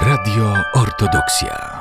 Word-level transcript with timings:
Radio 0.00 0.54
Ortodoksja. 0.74 1.77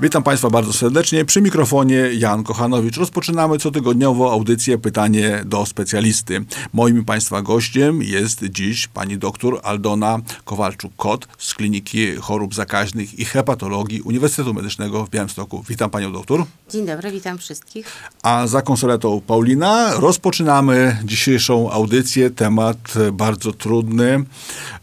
Witam 0.00 0.22
Państwa 0.22 0.50
bardzo 0.50 0.72
serdecznie. 0.72 1.24
Przy 1.24 1.40
mikrofonie 1.40 1.96
Jan 1.96 2.44
Kochanowicz. 2.44 2.96
Rozpoczynamy 2.96 3.58
cotygodniowo 3.58 4.32
audycję 4.32 4.78
Pytanie 4.78 5.42
do 5.44 5.66
specjalisty. 5.66 6.44
Moim 6.72 7.04
Państwa 7.04 7.42
gościem 7.42 8.02
jest 8.02 8.44
dziś 8.44 8.86
pani 8.86 9.18
doktor 9.18 9.60
Aldona 9.62 10.18
Kowalczuk-Kot 10.44 11.26
z 11.38 11.54
Kliniki 11.54 12.16
Chorób 12.16 12.54
Zakaźnych 12.54 13.18
i 13.18 13.24
Hepatologii 13.24 14.02
Uniwersytetu 14.02 14.54
Medycznego 14.54 15.06
w 15.06 15.10
Białymstoku. 15.10 15.64
Witam 15.68 15.90
Panią 15.90 16.12
doktor. 16.12 16.44
Dzień 16.70 16.86
dobry, 16.86 17.10
witam 17.10 17.38
wszystkich. 17.38 17.86
A 18.22 18.46
za 18.46 18.62
konsoletą 18.62 19.20
Paulina 19.26 19.94
rozpoczynamy 19.94 20.98
dzisiejszą 21.04 21.70
audycję. 21.70 22.30
Temat 22.30 22.94
bardzo 23.12 23.52
trudny, 23.52 24.24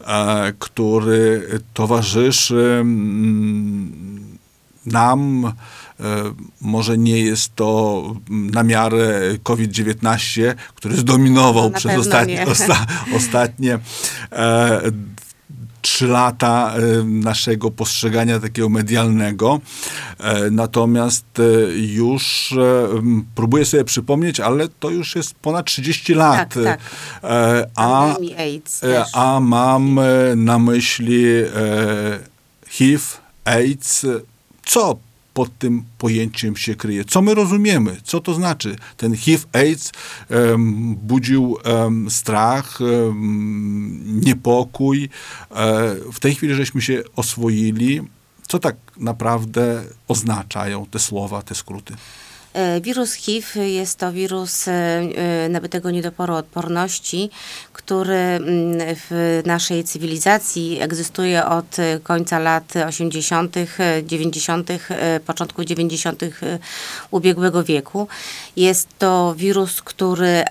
e, 0.08 0.54
który 0.60 1.48
towarzyszy 1.74 2.78
mm, 2.82 4.35
nam. 4.86 5.54
E, 6.00 6.04
może 6.62 6.98
nie 6.98 7.20
jest 7.20 7.56
to 7.56 8.04
na 8.30 8.64
miarę 8.64 9.22
COVID-19, 9.44 10.54
który 10.76 10.96
zdominował 10.96 11.70
No, 11.70 11.78
przez 11.78 12.00
ostatnie, 12.00 12.36
nie. 12.36 12.48
osta, 12.48 12.86
ostatnie 13.16 13.80
e, 14.32 14.82
trzy 15.82 16.08
lata 16.08 16.74
e, 16.76 17.04
naszego 17.04 17.72
postrzegania 17.72 18.40
takiego 18.40 18.70
medialnego. 18.70 19.60
E, 20.20 20.50
Natomiast 20.52 21.26
już 21.76 22.54
próbuję 23.36 23.66
sobie 23.66 23.84
przypomnieć, 23.84 24.40
ale 24.40 24.68
to 24.80 24.90
już 24.90 25.16
jest 25.16 25.34
ponad 25.34 25.66
30 25.66 26.14
lat. 26.14 26.54
Tak, 26.54 26.64
tak. 26.64 26.80
A, 27.76 28.16
a 29.14 29.40
mam 29.40 30.00
na 30.36 30.60
myśli 30.60 31.26
HIV, 32.70 33.04
AIDS. 33.46 34.06
Co 34.66 35.00
pod 35.34 35.58
tym 35.58 35.84
pojęciem 35.98 36.58
się 36.58 36.76
kryje? 36.76 37.06
Co 37.06 37.22
my 37.22 37.34
rozumiemy? 37.34 37.98
Co 38.04 38.20
to 38.20 38.34
znaczy? 38.34 38.76
Ten 38.98 39.16
HIV, 39.16 39.46
AIDS 39.54 39.92
em, 40.30 40.96
budził 40.96 41.58
em, 41.64 42.12
strach, 42.12 42.80
em, 42.82 44.22
niepokój. 44.22 45.10
E, 45.52 45.96
w 46.14 46.20
tej 46.20 46.36
chwili 46.36 46.54
żeśmy 46.54 46.82
się 46.82 47.04
oswoili. 47.16 48.02
Co 48.48 48.60
tak 48.60 48.76
naprawdę 48.98 49.84
oznaczają 50.08 50.86
te 50.86 51.00
słowa, 51.00 51.42
te 51.42 51.56
skróty? 51.56 51.96
E, 52.56 52.82
Wirus 52.82 53.14
HIV 53.14 53.70
jest 53.70 54.00
to 54.00 54.12
wirus 54.12 54.68
e, 54.68 54.72
e, 54.72 55.50
nabytego 55.50 55.92
niedoporu 55.92 56.34
odporności, 56.34 57.30
który 57.86 58.16
mm, 58.16 58.96
w 59.10 59.42
naszej 59.46 59.84
cywilizacji 59.84 60.82
egzystuje 60.82 61.46
od 61.46 61.76
końca 62.04 62.40
lat 62.40 62.74
80., 62.88 63.58
e, 63.58 63.68
90., 64.06 64.70
e, 64.72 65.20
początku 65.20 65.64
90. 65.66 66.24
e, 66.24 66.30
ubiegłego 67.12 67.64
wieku. 67.64 68.08
Jest 68.56 68.88
to 69.00 69.36
wirus, 69.38 69.82
który 69.82 70.44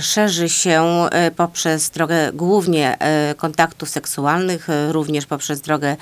szerzy 0.00 0.48
się 0.48 1.08
poprzez 1.36 1.90
drogę 1.90 2.32
głównie 2.32 2.98
kontaktów 3.36 3.88
seksualnych, 3.88 4.68
również 4.90 5.26
poprzez 5.26 5.60
drogę 5.60 5.96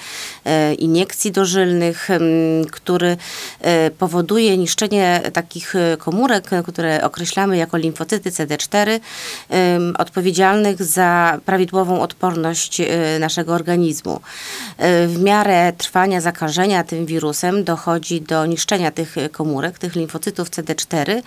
iniekcji 0.79 1.33
dożylnych, 1.33 2.09
który 2.71 3.17
powoduje 3.99 4.59
niszczenie 4.59 5.23
takich 5.31 5.75
e, 5.77 5.97
komórek, 5.97 6.53
e, 6.53 6.63
które 6.63 7.03
określamy 7.03 7.57
jako 7.57 7.77
limfocyty 7.77 8.31
CD4, 8.31 9.01
em, 9.49 9.95
odpowiedzialnych 9.99 10.83
za 10.83 11.41
prawidłową 11.45 12.01
odporność 12.01 12.81
e, 12.81 12.87
naszego 13.21 13.55
organizmu. 13.55 14.21
W 15.07 15.23
miarę 15.23 15.73
trwania 15.79 16.21
zakażenia 16.21 16.85
tym 16.85 17.07
wirusem 17.07 17.65
dochodzi 17.65 18.21
do 18.21 18.47
niszczenia 18.47 18.91
tych 18.91 19.17
komórek, 19.33 19.79
tych 19.79 19.95
limfocytów 19.95 20.51
CD4, 20.51 21.23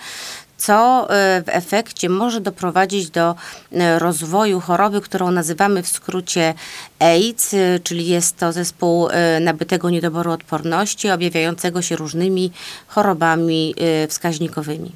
co 0.60 1.08
e, 1.10 1.42
w 1.42 1.48
efekcie 1.48 2.08
może 2.08 2.40
doprowadzić 2.40 3.10
do 3.10 3.34
e, 3.72 3.98
rozwoju 3.98 4.60
choroby, 4.60 5.00
którą 5.00 5.30
nazywamy 5.30 5.82
w 5.82 5.88
skrócie 5.88 6.54
AIDS, 6.98 7.54
e, 7.54 7.80
czyli 7.82 8.06
jest 8.08 8.36
to 8.36 8.52
zespół 8.52 9.08
nabytego 9.40 9.90
niedoboru 9.90 10.30
odporności, 10.30 11.10
objawiającego 11.10 11.82
się 11.82 11.96
różnymi 11.96 12.52
chorobami 12.86 13.74
wskaźnikowymi. 14.08 14.92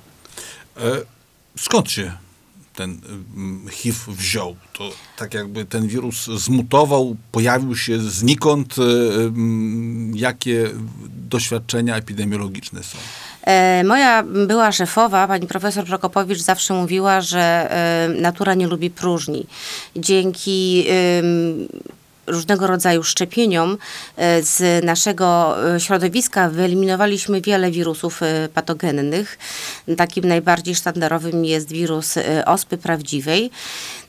E, 0.76 0.80
Skąd 1.58 1.90
się 1.90 2.12
ten 2.74 3.00
mm, 3.36 3.68
HIV 3.70 3.98
wziął? 4.08 4.56
To 4.72 4.90
tak 5.18 5.34
jakby 5.34 5.64
ten 5.64 5.86
wirus 5.86 6.24
zmutował, 6.26 7.16
pojawił 7.32 7.76
się 7.76 7.98
znikąd. 8.00 8.74
e, 8.78 8.82
mm, 8.82 10.16
Jakie 10.16 10.70
doświadczenia 11.28 11.96
epidemiologiczne 11.96 12.82
są? 12.82 12.98
E, 13.42 13.84
Moja 13.84 14.22
była 14.22 14.72
szefowa, 14.72 15.28
pani 15.28 15.46
profesor 15.46 15.84
Prokopowicz, 15.86 16.38
zawsze 16.38 16.74
mówiła, 16.74 17.20
że 17.20 17.40
e, 17.40 18.08
natura 18.20 18.54
nie 18.54 18.66
lubi 18.66 18.90
próżni. 18.90 19.46
Dzięki 19.96 20.86
różnego 22.26 22.66
rodzaju 22.66 23.02
szczepieniom 23.02 23.78
e, 24.16 24.42
z 24.42 24.84
naszego 24.84 25.56
e, 25.74 25.80
środowiska 25.80 26.50
wyeliminowaliśmy 26.50 27.40
wiele 27.40 27.70
wirusów 27.70 28.22
e, 28.22 28.48
patogennych. 28.54 29.38
Takim 29.96 30.24
najbardziej 30.24 30.74
sztandarowym 30.74 31.44
jest 31.44 31.68
wirus 31.68 32.14
ospy 32.46 32.78
prawdziwej. 32.78 33.50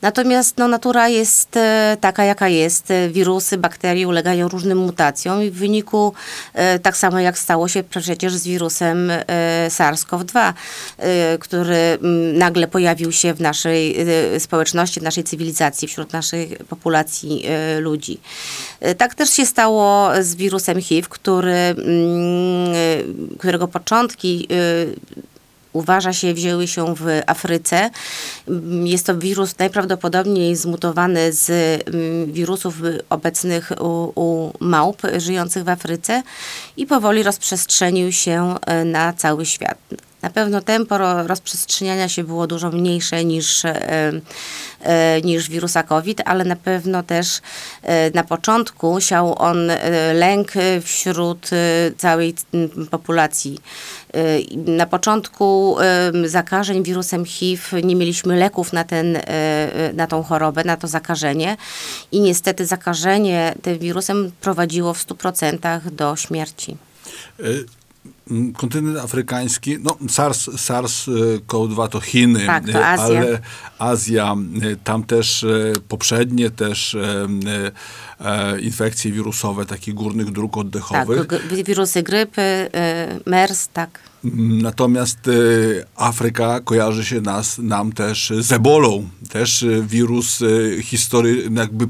Natomiast 0.05 0.57
no, 0.57 0.67
natura 0.67 1.09
jest 1.09 1.57
e, 1.57 1.97
taka, 2.01 2.23
jaka 2.23 2.47
jest. 2.47 2.91
E, 2.91 3.09
Wirusy, 3.09 3.57
bakterie 3.57 4.07
ulegają 4.07 4.47
różnym 4.47 4.77
mutacjom 4.77 5.43
i 5.43 5.51
w 5.51 5.55
wyniku, 5.55 6.13
e, 6.53 6.79
tak 6.79 6.97
samo 6.97 7.19
jak 7.19 7.37
stało 7.37 7.67
się 7.67 7.83
przecież 7.83 8.33
z 8.33 8.43
wirusem 8.43 9.11
e, 9.11 9.23
SARS-CoV-2, 9.69 10.53
e, 10.97 11.37
który 11.37 11.97
nagle 12.33 12.67
pojawił 12.67 13.11
się 13.11 13.33
w 13.33 13.41
naszej 13.41 13.95
społeczności, 14.39 14.99
w 14.99 15.03
naszej 15.03 15.23
cywilizacji, 15.23 15.87
wśród 15.87 16.13
naszej 16.13 16.57
populacji 16.69 17.45
ludzi. 17.79 18.19
Tak 18.97 19.15
też 19.15 19.29
się 19.29 19.45
stało 19.45 20.09
z 20.21 20.35
wirusem 20.35 20.81
HIV, 20.81 21.07
który, 21.09 21.75
którego 23.39 23.67
początki 23.67 24.47
uważa 25.75 26.13
się, 26.13 26.33
wzięły 26.33 26.67
się 26.67 26.95
w 26.95 27.21
Afryce. 27.27 27.89
Jest 28.83 29.05
to 29.05 29.17
wirus 29.17 29.57
najprawdopodobniej 29.57 30.55
zmutowany 30.55 31.33
z 31.33 31.49
mm, 31.87 32.33
wirusów 32.33 32.75
obecnych 33.09 33.71
u, 33.79 34.11
u 34.15 34.51
małp 34.59 35.01
żyjących 35.17 35.63
w 35.63 35.69
Afryce 35.69 36.23
i 36.77 36.87
powoli 36.87 37.23
rozprzestrzenił 37.23 38.11
się 38.11 38.55
e, 38.65 38.85
na 38.85 39.13
cały 39.13 39.45
świat. 39.45 39.77
Na 40.25 40.31
pewno 40.31 40.61
tempo 40.61 40.97
ro- 40.97 41.27
rozprzestrzeniania 41.27 42.09
się 42.09 42.23
było 42.23 42.47
dużo 42.47 42.71
mniejsze 42.71 43.25
niż, 43.25 43.65
e, 43.65 44.11
e, 44.81 45.21
niż 45.21 45.49
wirusa 45.49 45.83
COVID, 45.83 46.21
ale 46.25 46.43
na 46.45 46.55
pewno 46.55 47.03
też 47.03 47.41
e, 47.83 48.11
na 48.11 48.23
początku 48.23 49.01
siał 49.01 49.35
on 49.41 49.71
lęk 50.13 50.51
wśród 50.83 51.49
całej 51.97 52.35
populacji. 52.91 53.59
Na 54.65 54.85
początku 54.85 55.77
zakażeń 56.25 56.83
wirusem 56.83 57.25
HIV 57.25 57.81
nie 57.83 57.95
mieliśmy 57.95 58.35
leków 58.35 58.73
na, 58.73 58.83
ten, 58.83 59.17
na 59.93 60.07
tą 60.07 60.23
chorobę, 60.23 60.63
na 60.63 60.77
to 60.77 60.87
zakażenie 60.87 61.57
i 62.11 62.19
niestety 62.21 62.65
zakażenie 62.65 63.55
tym 63.61 63.79
wirusem 63.79 64.31
prowadziło 64.41 64.93
w 64.93 65.07
100% 65.07 65.81
do 65.91 66.15
śmierci. 66.15 66.77
Kontynent 68.57 68.97
afrykański, 68.97 69.77
no 69.79 69.97
SARS, 70.09 70.47
SARS-CoV-2 70.49 71.89
to 71.89 71.99
Chiny, 71.99 72.45
Tak, 72.45 72.65
to 72.71 72.79
e, 72.79 72.87
Azja. 72.87 73.05
ale 73.19 73.39
Azja, 73.79 74.35
e, 74.61 74.75
tam 74.75 75.03
też 75.03 75.43
e, 75.43 75.47
poprzednie 75.87 76.49
też 76.49 76.95
e, 76.95 77.27
e, 78.19 78.53
e, 78.53 78.59
infekcje 78.59 79.11
wirusowe 79.11 79.65
takich 79.65 79.93
górnych 79.93 80.31
dróg 80.31 80.51
Tak, 80.53 80.57
oddechowych. 80.61 81.27
g- 81.27 81.63
wirusy 81.63 82.03
grypy, 82.03 82.41
e, 82.41 83.19
MERS, 83.25 83.67
tak. 83.73 83.99
Natomiast 84.37 85.27
e, 85.27 85.31
Afryka 85.95 86.59
kojarzy 86.59 87.05
się 87.05 87.21
nas, 87.21 87.57
nam 87.57 87.91
też 87.91 88.33
z 88.39 88.51
ebolą. 88.51 89.09
Też 89.29 89.63
e, 89.63 89.81
wirus 89.81 90.41
e, 90.41 90.81
historii 90.83 91.55
jakby 91.55 91.87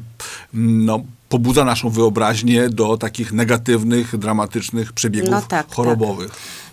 no, 0.53 1.03
pobudza 1.29 1.65
naszą 1.65 1.89
wyobraźnię 1.89 2.69
do 2.69 2.97
takich 2.97 3.33
negatywnych, 3.33 4.17
dramatycznych 4.17 4.93
przebiegów 4.93 5.29
No 5.31 5.41
tak, 5.41 5.73
chorobowych. 5.73 6.31
E, 6.31 6.64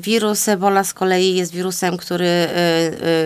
Wirus 0.00 0.48
Ebola 0.48 0.84
z 0.84 0.94
kolei 0.94 1.34
jest 1.34 1.52
wirusem, 1.52 1.96
który 1.96 2.26
e, 2.26 2.48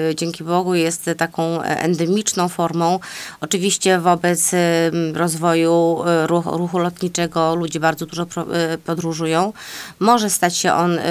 e, 0.08 0.14
dzięki 0.14 0.44
Bogu 0.44 0.75
jest 0.75 1.10
taką 1.16 1.62
endemiczną 1.62 2.48
formą. 2.48 3.00
Oczywiście 3.40 3.98
wobec 3.98 4.54
e, 4.54 4.90
rozwoju 5.14 6.02
e, 6.06 6.26
ruchu, 6.26 6.58
ruchu 6.58 6.78
lotniczego 6.78 7.54
ludzie 7.54 7.80
bardzo 7.80 8.06
dużo 8.06 8.22
e, 8.22 8.78
podróżują. 8.78 9.52
Może 9.98 10.30
stać 10.30 10.56
się 10.56 10.72
on 10.72 10.98
e, 10.98 11.02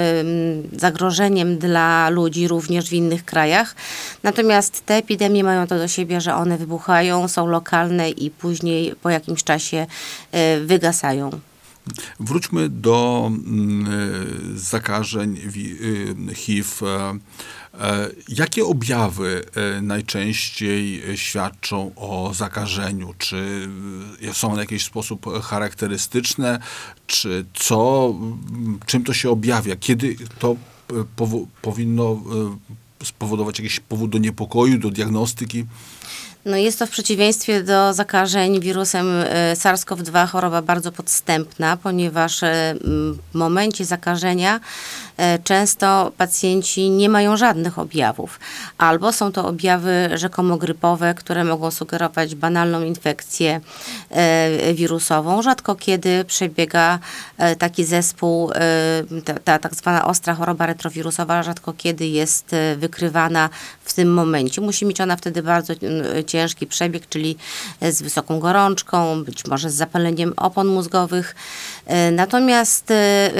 zagrożeniem 0.76 1.58
dla 1.58 2.08
ludzi 2.10 2.48
również 2.48 2.88
w 2.90 2.92
innych 2.92 3.24
krajach. 3.24 3.74
Natomiast 4.22 4.86
te 4.86 4.94
epidemie 4.94 5.44
mają 5.44 5.66
to 5.66 5.78
do 5.78 5.88
siebie, 5.88 6.20
że 6.20 6.34
one 6.34 6.58
wybuchają, 6.58 7.28
są 7.28 7.46
lokalne 7.46 8.10
i 8.10 8.30
później 8.30 8.94
po 9.02 9.10
jakimś 9.10 9.44
czasie 9.44 9.86
e, 10.32 10.60
wygasają. 10.60 11.30
Wróćmy 12.20 12.68
do 12.68 13.26
mm, 13.30 13.88
zakażeń 14.54 15.36
y, 16.30 16.34
HIV. 16.34 16.68
E, 16.82 17.18
e, 17.80 18.10
Jakie 18.28 18.64
objawy 18.64 19.44
e, 19.54 19.82
najczęściej 19.82 21.02
świadczą 21.16 21.92
o 21.96 22.34
zakażeniu? 22.34 23.14
Czy 23.18 23.68
są 24.32 24.54
w 24.54 24.58
jakiś 24.58 24.84
sposób 24.84 25.26
charakterystyczne? 25.42 26.58
Czy 27.06 27.44
co, 27.54 28.14
czym 28.86 29.04
to 29.04 29.12
się 29.12 29.30
objawia? 29.30 29.76
Kiedy 29.76 30.16
to 30.38 30.56
powinno 31.62 32.22
spowodować 33.04 33.58
jakiś 33.58 33.80
powód 33.80 34.10
do 34.10 34.18
niepokoju, 34.18 34.78
do 34.78 34.90
diagnostyki? 34.90 35.64
No 36.44 36.56
jest 36.56 36.78
to 36.78 36.86
w 36.86 36.90
przeciwieństwie 36.90 37.62
do 37.62 37.92
zakażeń 37.94 38.60
wirusem 38.60 39.06
e, 39.26 39.54
SARS-CoV-2 39.54 40.28
choroba 40.28 40.62
bardzo 40.62 40.92
podstępna, 40.92 41.76
ponieważ 41.76 42.42
e, 42.42 42.74
w 43.32 43.34
momencie 43.34 43.84
zakażenia 43.84 44.60
e, 45.16 45.38
często 45.38 46.12
pacjenci 46.16 46.90
nie 46.90 47.08
mają 47.08 47.36
żadnych 47.36 47.78
objawów. 47.78 48.40
Albo 48.78 49.12
są 49.12 49.32
to 49.32 49.48
objawy 49.48 50.10
rzekomo 50.14 50.56
grypowe, 50.56 51.14
które 51.14 51.44
mogą 51.44 51.70
sugerować 51.70 52.34
banalną 52.34 52.82
infekcję 52.82 53.60
wirusową. 54.74 55.42
Rzadko 55.42 55.74
kiedy 55.74 56.24
przebiega 56.24 56.98
taki 57.58 57.84
zespół, 57.84 58.50
ta, 59.24 59.34
ta 59.34 59.58
tak 59.58 59.74
zwana 59.74 60.04
ostra 60.04 60.34
choroba 60.34 60.66
retrowirusowa, 60.66 61.42
rzadko 61.42 61.72
kiedy 61.72 62.06
jest 62.06 62.54
wykrywana 62.76 63.50
w 63.84 63.92
tym 63.92 64.14
momencie. 64.14 64.60
Musi 64.60 64.86
mieć 64.86 65.00
ona 65.00 65.16
wtedy 65.16 65.42
bardzo 65.42 65.74
mm, 65.82 66.24
ciężki 66.38 66.66
przebieg, 66.66 67.08
czyli 67.08 67.36
z 67.82 68.02
wysoką 68.02 68.40
gorączką, 68.40 69.24
być 69.24 69.46
może 69.46 69.70
z 69.70 69.74
zapaleniem 69.74 70.32
opon 70.36 70.66
mózgowych. 70.66 71.34
E, 71.86 72.10
Natomiast 72.10 72.90
e, 72.90 73.30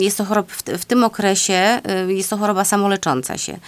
jest 0.00 0.18
to 0.18 0.24
choroba, 0.24 0.48
w, 0.78 0.84
tym 0.84 1.04
okresie 1.04 1.54
e, 1.54 2.12
jest 2.12 2.30
to 2.30 2.36
choroba 2.36 2.64
samolecząca 2.64 3.38
się. 3.38 3.58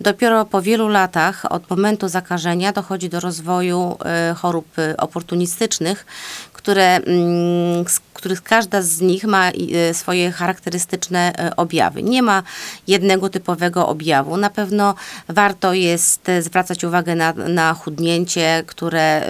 Dopiero 0.00 0.44
po 0.44 0.62
wielu 0.62 0.88
latach 0.88 1.52
od 1.52 1.70
momentu 1.70 2.08
zakażenia 2.08 2.72
dochodzi 2.72 3.08
do 3.08 3.20
rozwoju 3.20 3.98
chorób 4.36 4.66
oportunistycznych, 4.98 6.06
które, 6.52 6.96
mm, 6.96 7.84
których 8.22 8.42
każda 8.42 8.82
z 8.82 9.00
nich 9.00 9.24
ma 9.24 9.50
e, 9.50 9.94
swoje 9.94 10.32
charakterystyczne 10.32 11.32
e, 11.38 11.56
objawy. 11.56 12.02
Nie 12.02 12.22
ma 12.22 12.42
jednego 12.86 13.28
typowego 13.28 13.88
objawu. 13.88 14.36
Na 14.36 14.50
pewno 14.50 14.94
warto 15.28 15.72
jest 15.72 16.28
e, 16.28 16.42
zwracać 16.42 16.84
uwagę 16.84 17.14
na, 17.14 17.32
na 17.32 17.74
chudnięcie, 17.74 18.62
które, 18.66 19.22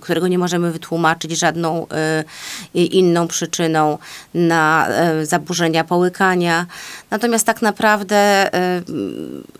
którego 0.00 0.28
nie 0.28 0.38
możemy 0.38 0.72
wytłumaczyć 0.72 1.38
żadną 1.38 1.86
inną 2.74 3.28
przyczyną, 3.28 3.98
na 4.34 4.88
zaburzenia 5.22 5.84
połykania. 5.84 6.66
Natomiast 7.10 7.46
tak 7.46 7.62
naprawdę 7.62 8.50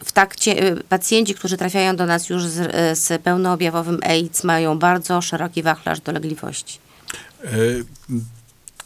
w 0.05 0.13
takcie 0.13 0.77
pacjenci, 0.89 1.35
którzy 1.35 1.57
trafiają 1.57 1.97
do 1.97 2.07
nas 2.07 2.29
już 2.29 2.47
z, 2.47 2.99
z 2.99 3.23
pełnoobjawowym 3.23 4.01
AIDS 4.03 4.45
mają 4.45 4.79
bardzo 4.79 5.21
szeroki 5.21 5.63
wachlarz 5.63 6.01
dolegliwości. 6.01 6.84
E, 7.45 7.51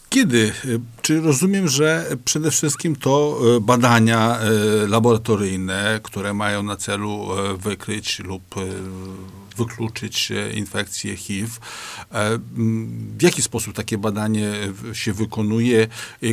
Kiedy? 0.09 0.51
E, 0.65 0.67
Czy 1.01 1.21
rozumiem, 1.21 1.67
że 1.67 2.05
przede 2.25 2.51
wszystkim 2.51 2.95
to 2.95 3.39
e, 3.57 3.59
badania 3.59 4.39
laboratoryjne, 4.87 5.99
które 6.03 6.33
mają 6.33 6.63
na 6.63 6.75
celu 6.75 7.27
wykryć 7.57 8.19
lub 8.19 8.55
wykluczyć 9.57 10.31
infekcję 10.53 11.15
HIV. 11.15 11.49
W 13.17 13.21
jaki 13.21 13.41
sposób 13.41 13.73
takie 13.75 13.97
badanie 13.97 14.53
się 14.93 15.13
wykonuje? 15.13 15.87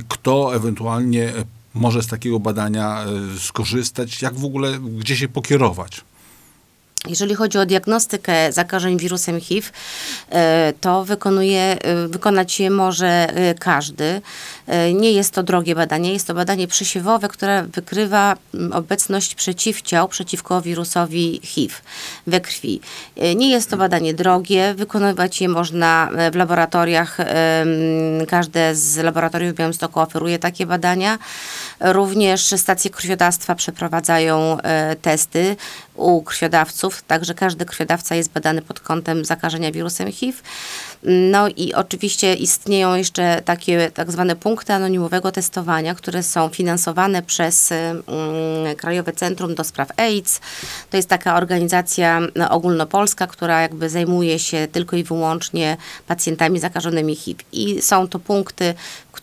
Kto 0.08 0.54
ewentualnie 0.54 1.32
może 1.74 2.02
z 2.02 2.06
takiego 2.06 2.40
badania 2.40 3.04
skorzystać? 3.38 4.22
Jak 4.22 4.34
w 4.34 4.44
ogóle, 4.44 4.78
gdzie 4.80 5.16
się 5.16 5.28
pokierować? 5.28 6.04
Jeżeli 7.06 7.34
chodzi 7.34 7.58
o 7.58 7.66
diagnostykę 7.66 8.52
zakażeń 8.52 8.98
wirusem 8.98 9.40
HIV, 9.40 9.68
e, 10.30 10.72
to 10.80 11.04
wykonuje, 11.04 11.60
e, 11.60 12.08
wykonać 12.08 12.60
je 12.60 12.70
może 12.70 13.06
e, 13.06 13.54
każdy. 13.54 14.20
Nie 14.94 15.12
jest 15.12 15.34
to 15.34 15.42
drogie 15.42 15.74
badanie, 15.74 16.12
jest 16.12 16.26
to 16.26 16.34
badanie 16.34 16.68
przesiewowe, 16.68 17.28
które 17.28 17.62
wykrywa 17.62 18.36
mm, 18.54 18.72
obecność 18.72 19.34
przeciwciał 19.34 20.08
przeciwko 20.08 20.62
wirusowi 20.62 21.40
HIV 21.42 21.74
we 22.26 22.40
krwi. 22.40 22.80
Nie 23.36 23.50
jest 23.50 23.70
to 23.70 23.76
badanie 23.76 24.14
drogie, 24.14 24.74
wykonywać 24.74 25.40
je 25.40 25.48
można 25.48 26.10
w 26.32 26.36
laboratoriach. 26.36 27.20
em, 27.20 27.26
Każde 28.28 28.74
z 28.74 28.96
laboratoriów 28.96 29.52
w 29.52 29.56
Białymstoku 29.56 30.00
oferuje 30.00 30.38
takie 30.38 30.66
badania. 30.66 31.18
Również 31.80 32.40
stacje 32.56 32.90
krwiodawstwa 32.90 33.54
przeprowadzają 33.54 34.58
testy 35.02 35.56
u 35.96 36.22
krwiodawców, 36.22 37.02
także 37.02 37.34
każdy 37.34 37.64
krwiodawca 37.64 38.14
jest 38.14 38.30
badany 38.30 38.62
pod 38.62 38.80
kątem 38.80 39.24
zakażenia 39.24 39.72
wirusem 39.72 40.12
HIV. 40.12 40.38
No 41.02 41.48
i 41.48 41.74
oczywiście 41.74 42.34
istnieją 42.34 42.94
jeszcze 42.94 43.42
takie 43.44 43.90
tak 43.94 44.12
zwane 44.12 44.36
punkty 44.36 44.72
anonimowego 44.72 45.32
testowania, 45.32 45.94
które 45.94 46.22
są 46.22 46.48
finansowane 46.48 47.22
przez 47.22 47.72
mm, 47.72 48.76
Krajowe 48.76 49.12
Centrum 49.12 49.54
do 49.54 49.64
Spraw 49.64 49.88
AIDS. 49.96 50.40
To 50.90 50.96
jest 50.96 51.08
taka 51.08 51.36
organizacja 51.36 52.20
no, 52.34 52.50
ogólnopolska, 52.50 53.26
która 53.26 53.62
jakby 53.62 53.88
zajmuje 53.90 54.38
się 54.38 54.68
tylko 54.72 54.96
i 54.96 55.04
wyłącznie 55.04 55.76
pacjentami 56.06 56.58
zakażonymi 56.58 57.16
HIV. 57.16 57.44
I 57.52 57.82
są 57.82 58.08
to 58.08 58.18
punkty, 58.18 58.74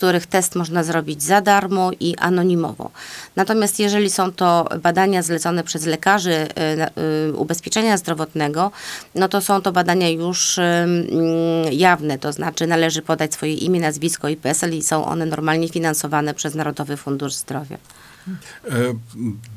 których 0.04 0.28
test 0.28 0.56
można 0.56 0.84
zrobić 0.84 1.24
za 1.24 1.42
darmo 1.42 1.92
i 2.00 2.16
anonimowo. 2.18 2.92
Natomiast 3.36 3.80
jeżeli 3.80 4.10
są 4.10 4.32
to 4.32 4.70
badania 4.82 5.22
zlecone 5.22 5.64
przez 5.64 5.86
lekarzy 5.86 6.32
y, 6.32 7.30
y, 7.30 7.34
ubezpieczenia 7.38 7.98
zdrowotnego, 7.98 8.72
no 9.16 9.28
to 9.28 9.42
są 9.42 9.62
to 9.62 9.72
badania 9.72 10.10
już 10.10 10.60
jawne, 11.72 12.20
to 12.20 12.34
znaczy 12.34 12.68
należy 12.68 13.02
podać 13.02 13.34
swoje 13.34 13.54
imię, 13.54 13.80
nazwisko 13.80 14.30
i 14.30 14.36
PESEL 14.36 14.74
i 14.74 14.82
są 14.82 15.06
one 15.06 15.26
normalnie 15.26 15.70
finansowane 15.70 16.34
przez 16.34 16.56
Narodowy 16.56 16.98
Fundusz 16.98 17.34
Zdrowia. 17.34 17.78
E, 17.78 18.70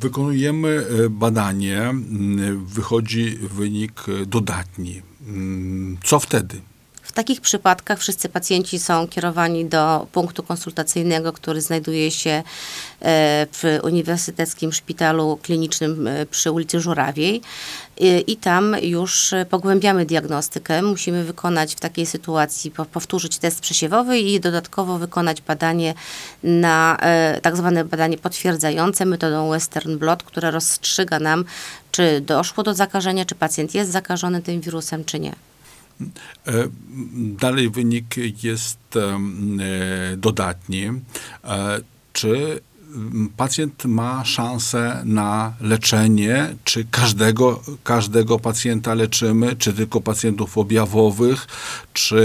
Wykonujemy 0.01 0.69
e, 0.69 1.09
badanie, 1.11 1.95
wychodzi 2.67 3.39
wynik 3.39 4.05
e, 4.09 4.27
dodatni. 4.27 5.03
Co 6.05 6.21
wtedy? 6.21 6.61
Takich 7.17 7.41
przypadkach 7.41 7.99
wszyscy 7.99 8.29
pacjenci 8.29 8.79
są 8.79 9.09
kierowani 9.09 9.65
do 9.65 10.07
punktu 10.13 10.43
konsultacyjnego, 10.43 11.33
który 11.33 11.61
znajduje 11.61 12.11
się 12.11 12.31
e, 12.31 12.43
w 13.53 13.79
Uniwersyteckim 13.83 14.73
Szpitalu 14.73 15.39
Klinicznym 15.43 16.07
e, 16.07 16.27
przy 16.27 16.51
ulicy 16.53 16.81
Żurawiej. 16.81 17.41
I- 18.27 18.37
tam 18.37 18.77
już 18.83 19.35
pogłębiamy 19.51 20.07
diagnostykę. 20.07 20.83
Musimy 20.83 21.25
wykonać 21.25 21.75
w 21.75 21.81
takiej 21.81 22.07
sytuacji, 22.07 22.71
po- 22.71 22.85
powtórzyć 22.85 23.39
test 23.39 23.61
przesiewowy 23.61 24.19
i 24.19 24.41
dodatkowo 24.41 24.99
wykonać 24.99 25.41
badanie 25.43 25.95
na 26.43 26.97
e, 27.01 27.41
tak 27.41 27.57
zwane 27.57 27.85
badanie 27.85 28.19
potwierdzające 28.19 29.05
metodą 29.07 29.51
Western 29.51 29.97
Blot, 29.99 30.23
które 30.23 30.51
rozstrzyga 30.51 31.19
nam, 31.19 31.45
czy 31.91 32.21
doszło 32.21 32.65
do 32.65 32.75
zakażenia, 32.75 33.25
czy 33.25 33.35
pacjent 33.35 33.75
jest 33.75 33.91
zakażony 33.93 34.43
tym 34.43 34.61
wirusem, 34.61 35.05
czy 35.05 35.21
nie. 35.21 35.33
E, 36.47 36.69
Dalej 37.41 37.71
wynik 37.71 38.17
jest 38.43 38.97
em, 38.97 39.59
e, 39.61 40.17
dodatni. 40.17 40.85
E, 41.45 41.81
Czy 42.13 42.61
pacjent 43.37 43.85
ma 43.85 44.25
szansę 44.25 45.03
na 45.05 45.53
leczenie? 45.61 46.57
Czy 46.65 46.85
każdego, 46.91 47.63
każdego 47.85 48.39
pacjenta 48.39 48.95
leczymy? 48.95 49.57
Czy 49.57 49.73
tylko 49.73 50.01
pacjentów 50.01 50.59
objawowych? 50.59 51.47
Czy 51.93 52.23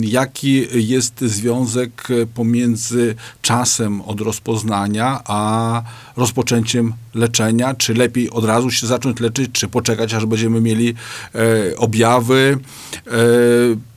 jaki 0.00 0.66
jest 0.88 1.20
związek 1.20 2.08
e, 2.10 2.26
pomiędzy 2.26 3.14
czasem 3.42 4.00
od 4.00 4.20
rozpoznania 4.20 5.20
a 5.24 5.82
rozpoczęciem 6.16 6.92
leczenia? 7.14 7.74
Czy 7.74 7.94
lepiej 7.94 8.30
od 8.30 8.44
razu 8.44 8.70
się 8.70 8.86
zacząć 8.86 9.20
leczyć, 9.20 9.50
czy 9.52 9.68
poczekać, 9.68 10.14
aż 10.14 10.26
będziemy 10.26 10.60
mieli 10.60 10.94
e, 11.34 11.76
objawy? 11.76 12.58
E, 13.06 13.10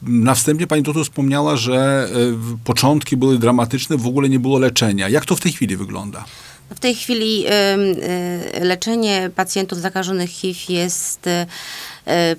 na 0.01 0.35
wstępie 0.35 0.67
pani 0.67 0.83
doktor 0.83 1.03
wspomniała, 1.03 1.55
że 1.55 2.07
e, 2.11 2.57
początki 2.63 3.17
były 3.17 3.37
dramatyczne, 3.37 3.97
w 3.97 4.07
ogóle 4.07 4.29
nie 4.29 4.39
było 4.39 4.59
leczenia. 4.59 5.09
Jak 5.09 5.25
to 5.25 5.35
w 5.35 5.39
tej 5.39 5.51
chwili 5.51 5.77
wygląda? 5.77 6.25
W 6.69 6.79
tej 6.79 6.95
chwili 6.95 7.45
y, 7.47 8.65
leczenie 8.65 9.29
pacjentów 9.35 9.79
zakażonych 9.79 10.29
HIV 10.29 10.73
jest 10.73 11.27
y, 11.27 11.29
y, 11.31 12.35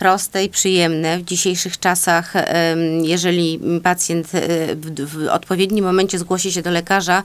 proste 0.00 0.44
i 0.44 0.48
przyjemne. 0.48 1.18
W 1.18 1.22
dzisiejszych 1.22 1.78
czasach, 1.78 2.32
jeżeli 3.02 3.60
pacjent 3.82 4.34
e, 4.34 4.40
w, 4.76 5.28
odpowiednim 5.30 5.84
momencie 5.84 6.18
zgłosi 6.18 6.52
się 6.52 6.62
do 6.62 6.70
lekarza, 6.70 7.22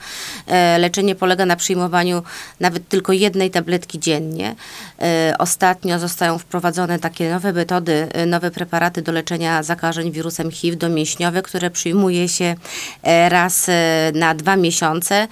e, 0.47 0.77
leczenie 0.79 1.15
polega 1.15 1.45
na 1.45 1.55
przyjmowaniu 1.55 2.23
nawet 2.59 2.89
tylko 2.89 3.13
jednej 3.13 3.51
tabletki 3.51 3.99
dziennie. 3.99 4.55
E, 5.01 5.35
Ostatnio 5.39 5.99
zostają 5.99 6.37
wprowadzone 6.37 6.99
takie 6.99 7.29
nowe 7.29 7.53
metody, 7.53 8.07
nowe 8.27 8.51
preparaty 8.51 9.01
do 9.01 9.11
leczenia 9.11 9.63
zakażeń 9.63 10.11
wirusem 10.11 10.51
HIV 10.51 10.77
domięśniowe, 10.77 11.41
które 11.41 11.69
przyjmuje 11.69 12.29
się 12.29 12.55
raz 13.29 13.67
na 14.13 14.35
dwa 14.35 14.55
miesiące. 14.55 15.27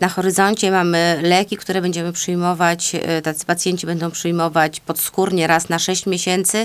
Na 0.00 0.08
horyzoncie 0.08 0.70
mamy 0.70 1.20
leki, 1.22 1.56
które 1.56 1.82
będziemy 1.82 2.12
przyjmować, 2.12 2.92
tacy 3.22 3.46
pacjenci 3.46 3.86
będą 3.86 4.10
przyjmować 4.10 4.80
podskórnie 4.80 5.46
raz 5.46 5.68
na 5.68 5.78
6 5.78 6.06
miesięcy. 6.06 6.61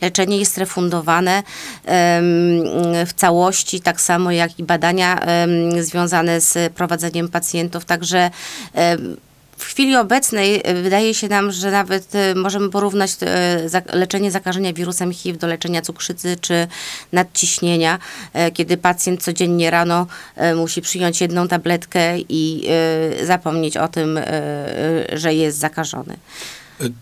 Leczenie 0.00 0.38
jest 0.38 0.58
refundowane 0.58 1.42
w 3.06 3.10
całości, 3.16 3.80
tak 3.80 4.00
samo 4.00 4.30
jak 4.30 4.58
i 4.58 4.64
badania 4.64 5.20
związane 5.80 6.40
z 6.40 6.72
prowadzeniem 6.72 7.28
pacjentów. 7.28 7.84
Także 7.84 8.30
w 9.60 9.64
chwili 9.64 9.96
obecnej 9.96 10.60
e, 10.64 10.74
wydaje 10.74 11.14
się 11.14 11.28
nam, 11.28 11.52
że 11.52 11.70
nawet 11.70 12.14
e, 12.14 12.34
możemy 12.34 12.70
porównać 12.70 13.10
e, 13.22 13.70
leczenie 13.92 14.30
zakażenia 14.30 14.72
wirusem 14.72 15.12
HIV 15.12 15.38
do 15.38 15.46
leczenia 15.46 15.82
cukrzycy 15.82 16.36
czy 16.40 16.66
nadciśnienia, 17.12 17.98
kiedy 18.54 18.76
pacjent 18.76 19.22
codziennie 19.22 19.70
rano 19.70 20.06
musi 20.56 20.82
przyjąć 20.82 21.20
jedną 21.20 21.48
tabletkę 21.48 22.18
i 22.28 22.68
zapomnieć 23.22 23.76
o 23.76 23.88
tym, 23.88 24.20
że 25.12 25.34
jest 25.34 25.58
zakażony. 25.58 26.16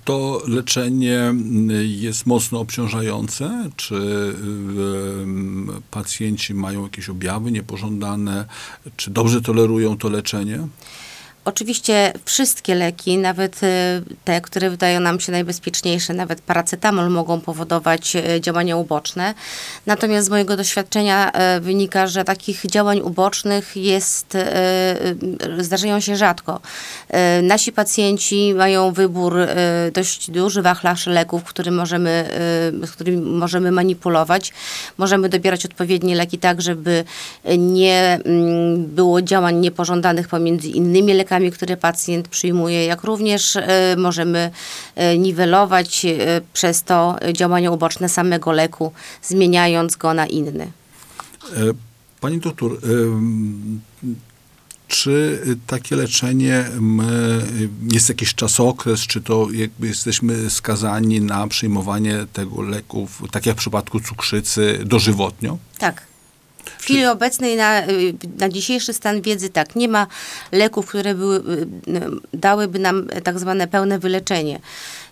To 0.04 0.42
leczenie 0.46 1.20
mm, 1.20 1.68
jest 1.86 2.26
mocno 2.26 2.60
obciążające? 2.60 3.70
Czy 3.76 3.94
em, 5.22 5.70
pacjenci 5.90 6.54
mają 6.54 6.82
jakieś 6.82 7.08
objawy 7.08 7.52
niepożądane? 7.52 8.44
Czy 8.96 9.10
dobrze 9.10 9.40
tolerują 9.40 9.96
to 9.96 10.08
leczenie? 10.08 10.68
Oczywiście 11.48 12.12
wszystkie 12.24 12.74
leki, 12.74 13.18
nawet 13.18 13.62
e, 13.62 14.00
te, 14.24 14.40
które 14.40 14.70
wydają 14.70 15.00
nam 15.00 15.20
się 15.20 15.32
najbezpieczniejsze, 15.32 16.14
nawet 16.14 16.40
paracetamol 16.40 17.10
mogą 17.10 17.40
powodować 17.40 18.16
e, 18.16 18.40
działania 18.40 18.76
uboczne. 18.76 19.34
Natomiast 19.86 20.26
z 20.26 20.30
mojego 20.30 20.56
doświadczenia 20.56 21.32
e, 21.32 21.60
wynika, 21.60 22.06
że 22.06 22.24
takich 22.24 22.66
działań 22.66 23.00
ubocznych 23.00 23.76
jest, 23.76 24.36
zdarzają 25.58 26.00
się 26.00 26.16
rzadko. 26.16 26.60
Nasi 27.42 27.72
pacjenci 27.72 28.54
mają 28.54 28.92
wybór, 28.92 29.36
dość 29.92 30.30
duży 30.30 30.62
wachlarz 30.62 31.06
leków, 31.06 31.44
który 31.44 31.70
możemy, 31.70 32.30
z 32.84 32.90
którymi 32.90 33.16
możemy 33.16 33.72
manipulować. 33.72 34.52
Możemy 34.98 35.28
dobierać 35.28 35.66
odpowiednie 35.66 36.16
leki 36.16 36.38
tak, 36.38 36.62
żeby 36.62 37.04
nie 37.58 38.20
mm, 38.24 38.86
było 38.86 39.22
działań 39.22 39.56
niepożądanych 39.56 40.28
pomiędzy 40.28 40.68
innymi 40.68 41.14
lekami, 41.14 41.37
które 41.52 41.76
pacjent 41.76 42.28
przyjmuje, 42.28 42.84
jak 42.84 43.04
również 43.04 43.56
e, 43.56 43.96
możemy 43.98 44.50
e, 44.94 45.18
niwelować 45.18 46.04
e, 46.04 46.40
przez 46.52 46.82
to 46.82 47.16
działania 47.32 47.70
uboczne 47.70 48.08
samego 48.08 48.52
leku, 48.52 48.92
zmieniając 49.22 49.96
go 49.96 50.14
na 50.14 50.26
inny. 50.26 50.70
Pani 52.20 52.38
doktor, 52.38 52.78
czy 54.88 55.42
takie 55.66 55.96
leczenie 55.96 56.64
jest 57.92 58.08
jakiś 58.08 58.34
czasokres, 58.34 59.00
czy 59.00 59.20
to 59.20 59.48
jakby 59.52 59.86
jesteśmy 59.86 60.50
skazani 60.50 61.20
na 61.20 61.48
przyjmowanie 61.48 62.26
tego 62.32 62.62
leków, 62.62 63.22
tak 63.30 63.46
jak 63.46 63.56
w 63.56 63.58
przypadku 63.58 64.00
cukrzycy, 64.00 64.78
dożywotnio? 64.84 65.58
Tak. 65.78 66.02
W 66.78 66.82
chwili 66.82 67.06
obecnej 67.06 67.56
na, 67.56 67.88
y, 67.88 68.14
na 68.38 68.48
dzisiejszy 68.48 68.92
stan 68.92 69.22
wiedzy 69.22 69.50
tak, 69.50 69.76
nie 69.76 69.88
ma 69.88 70.06
leków, 70.52 70.86
które 70.86 71.14
były, 71.14 71.36
y, 71.36 71.66
dałyby 72.34 72.78
nam 72.78 73.08
tak 73.24 73.38
zwane 73.38 73.68
pełne 73.68 73.98
wyleczenie. 73.98 74.60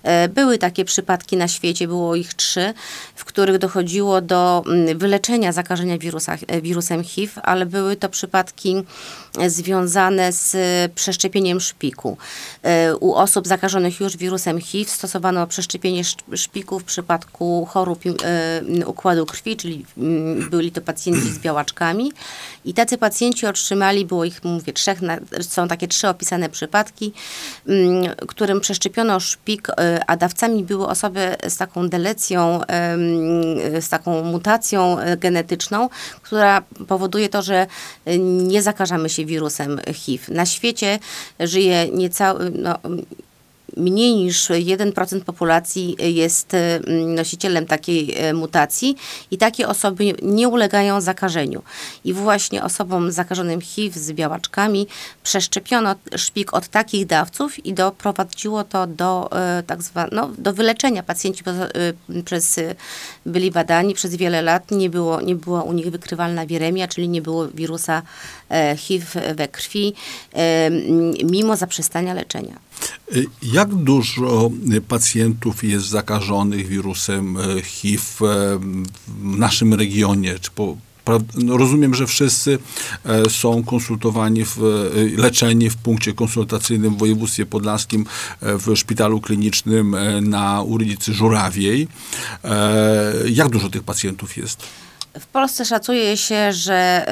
E, 0.06 0.28
Były 0.28 0.58
takie 0.58 0.84
przypadki 0.84 1.36
na 1.36 1.48
świecie, 1.48 1.88
było 1.88 2.14
ich 2.16 2.34
trzy, 2.34 2.74
w 3.14 3.24
których 3.24 3.58
dochodziło 3.58 4.20
do 4.20 4.62
mm, 4.66 4.98
wyleczenia 4.98 5.52
zakażenia 5.52 5.98
wirusa, 5.98 6.36
e, 6.46 6.60
wirusem 6.60 7.04
HIV, 7.04 7.32
ale 7.42 7.66
były 7.66 7.96
to 7.96 8.08
przypadki 8.08 8.82
e, 9.38 9.50
związane 9.50 10.32
z 10.32 10.56
przeszczepieniem 10.92 11.60
szpiku. 11.60 12.16
U 13.00 13.14
osób 13.14 13.46
zakażonych 13.46 14.00
już 14.00 14.16
wirusem 14.16 14.60
HIV 14.60 14.90
stosowano 14.90 15.46
przeszczepienie 15.46 16.00
sz- 16.00 16.40
szpiku 16.40 16.78
w 16.78 16.84
przypadku 16.84 17.64
chorób 17.70 18.02
układu 18.86 19.26
krwi, 19.26 19.56
czyli 19.56 19.86
mm, 19.98 20.50
byli 20.50 20.72
to 20.72 20.80
pacjenci 20.80 21.30
z 21.32 21.38
białaczkami 21.38 22.12
i 22.64 22.74
tacy 22.74 22.98
pacjenci 22.98 23.46
otrzymali, 23.46 24.04
było 24.04 24.24
ich 24.24 24.44
mówię 24.44 24.72
trzech, 24.72 24.98
są 25.40 25.68
takie 25.68 25.88
trzy 25.88 26.08
opisane 26.08 26.48
przypadki, 26.48 27.12
mm, 27.68 28.14
którym 28.28 28.60
przeszczepiono 28.60 29.20
szpik, 29.20 29.68
a 30.06 30.16
dawcami 30.16 30.64
były 30.64 30.86
osoby 30.86 31.36
z 31.48 31.56
taką 31.56 31.88
delecją, 31.88 32.60
z 33.80 33.88
taką 33.88 34.24
mutacją 34.24 34.98
e, 34.98 35.16
genetyczną, 35.16 35.88
która 36.22 36.62
powoduje 36.88 37.28
to, 37.28 37.42
że 37.42 37.66
nie 38.18 38.62
zakażamy 38.62 39.08
się 39.08 39.24
wirusem 39.24 39.80
HIV. 39.94 40.34
Na 40.34 40.46
świecie 40.46 40.98
żyje 41.40 41.88
niecały, 41.90 42.52
no, 42.54 42.78
mniej 43.76 44.14
niż 44.14 44.50
1% 44.50 45.20
populacji 45.20 45.96
jest 45.98 46.54
e, 46.54 46.80
nosicielem 46.90 47.66
takiej 47.66 48.14
e, 48.16 48.34
mutacji 48.34 48.96
i 49.30 49.38
takie 49.38 49.68
osoby 49.68 50.04
nie 50.22 50.48
ulegają 50.48 51.00
zakażeniu. 51.00 51.62
I 52.04 52.12
właśnie 52.12 52.62
osobom 52.62 53.12
zakażonym 53.12 53.60
HIV 53.60 54.00
z 54.00 54.12
białaczkami 54.12 54.86
przeszczepiono 55.22 55.94
szpik 56.16 56.54
od 56.54 56.68
takich 56.68 57.06
dawców 57.06 57.66
i 57.66 57.74
doprowadziło 57.74 58.64
to 58.64 58.86
do 58.86 59.30
e, 59.32 59.62
tak 59.62 59.82
zwa, 59.82 60.06
no, 60.12 60.30
do 60.38 60.52
wyleczenia. 60.52 61.02
Pacjenci 61.02 61.44
przez, 62.24 62.60
byli 63.26 63.50
badani 63.50 63.94
przez 63.94 64.16
wiele 64.16 64.42
lat, 64.42 64.70
nie, 64.70 64.90
było, 64.90 65.20
nie 65.20 65.34
była 65.34 65.62
u 65.62 65.72
nich 65.72 65.90
wykrywalna 65.90 66.46
wiremia, 66.46 66.88
czyli 66.88 67.08
nie 67.08 67.22
było 67.22 67.48
wirusa 67.48 68.02
HIV 68.76 69.34
we 69.34 69.48
krwi, 69.48 69.94
mimo 71.24 71.56
zaprzestania 71.56 72.14
leczenia. 72.14 72.65
Y, 73.16 73.26
Jak 73.42 73.74
dużo 73.74 74.50
y, 74.72 74.80
pacjentów 74.80 75.64
jest 75.64 75.86
zakażonych 75.86 76.68
wirusem 76.68 77.36
y, 77.36 77.62
HIV 77.62 78.02
w 78.18 79.36
naszym 79.36 79.74
regionie? 79.74 80.38
Czy 80.38 80.50
po, 80.50 80.76
no 81.34 81.56
rozumiem, 81.56 81.94
że 81.94 82.06
wszyscy 82.06 82.58
e, 83.04 83.30
są 83.30 83.64
konsultowani, 83.64 84.44
w, 84.44 84.58
leczeni 85.16 85.70
w 85.70 85.76
punkcie 85.76 86.12
konsultacyjnym 86.12 86.94
w 86.94 86.98
województwie 86.98 87.46
podlaskim 87.46 88.06
e, 88.40 88.58
w 88.58 88.76
szpitalu 88.76 89.20
klinicznym 89.20 89.94
e, 89.94 90.20
na 90.20 90.62
ulicy 90.62 91.14
Żurawiej. 91.14 91.88
Jak 93.30 93.48
dużo 93.48 93.68
tych 93.68 93.82
pacjentów 93.82 94.36
jest? 94.36 94.62
W 95.20 95.26
Polsce 95.26 95.64
szacuje 95.64 96.16
się, 96.16 96.52
że 96.52 97.06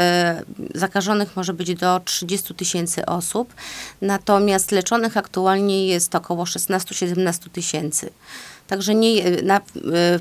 y, 0.74 0.78
zakażonych 0.78 1.36
może 1.36 1.52
być 1.54 1.74
do 1.74 2.00
30 2.04 2.54
tysięcy 2.54 3.06
osób, 3.06 3.54
natomiast 4.00 4.72
leczonych 4.72 5.16
aktualnie 5.16 5.86
jest 5.86 6.14
około 6.14 6.44
16-17 6.44 7.50
tysięcy. 7.52 8.10
Także 8.66 8.94
nie, 8.94 9.30
na, 9.42 9.58
y, 9.58 9.60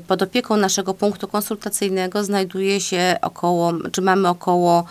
pod 0.06 0.22
opieką 0.22 0.56
naszego 0.56 0.94
punktu 0.94 1.28
konsultacyjnego 1.28 2.24
znajduje 2.24 2.80
się 2.80 3.16
około, 3.22 3.72
czy 3.92 4.02
mamy 4.02 4.28
około 4.28 4.84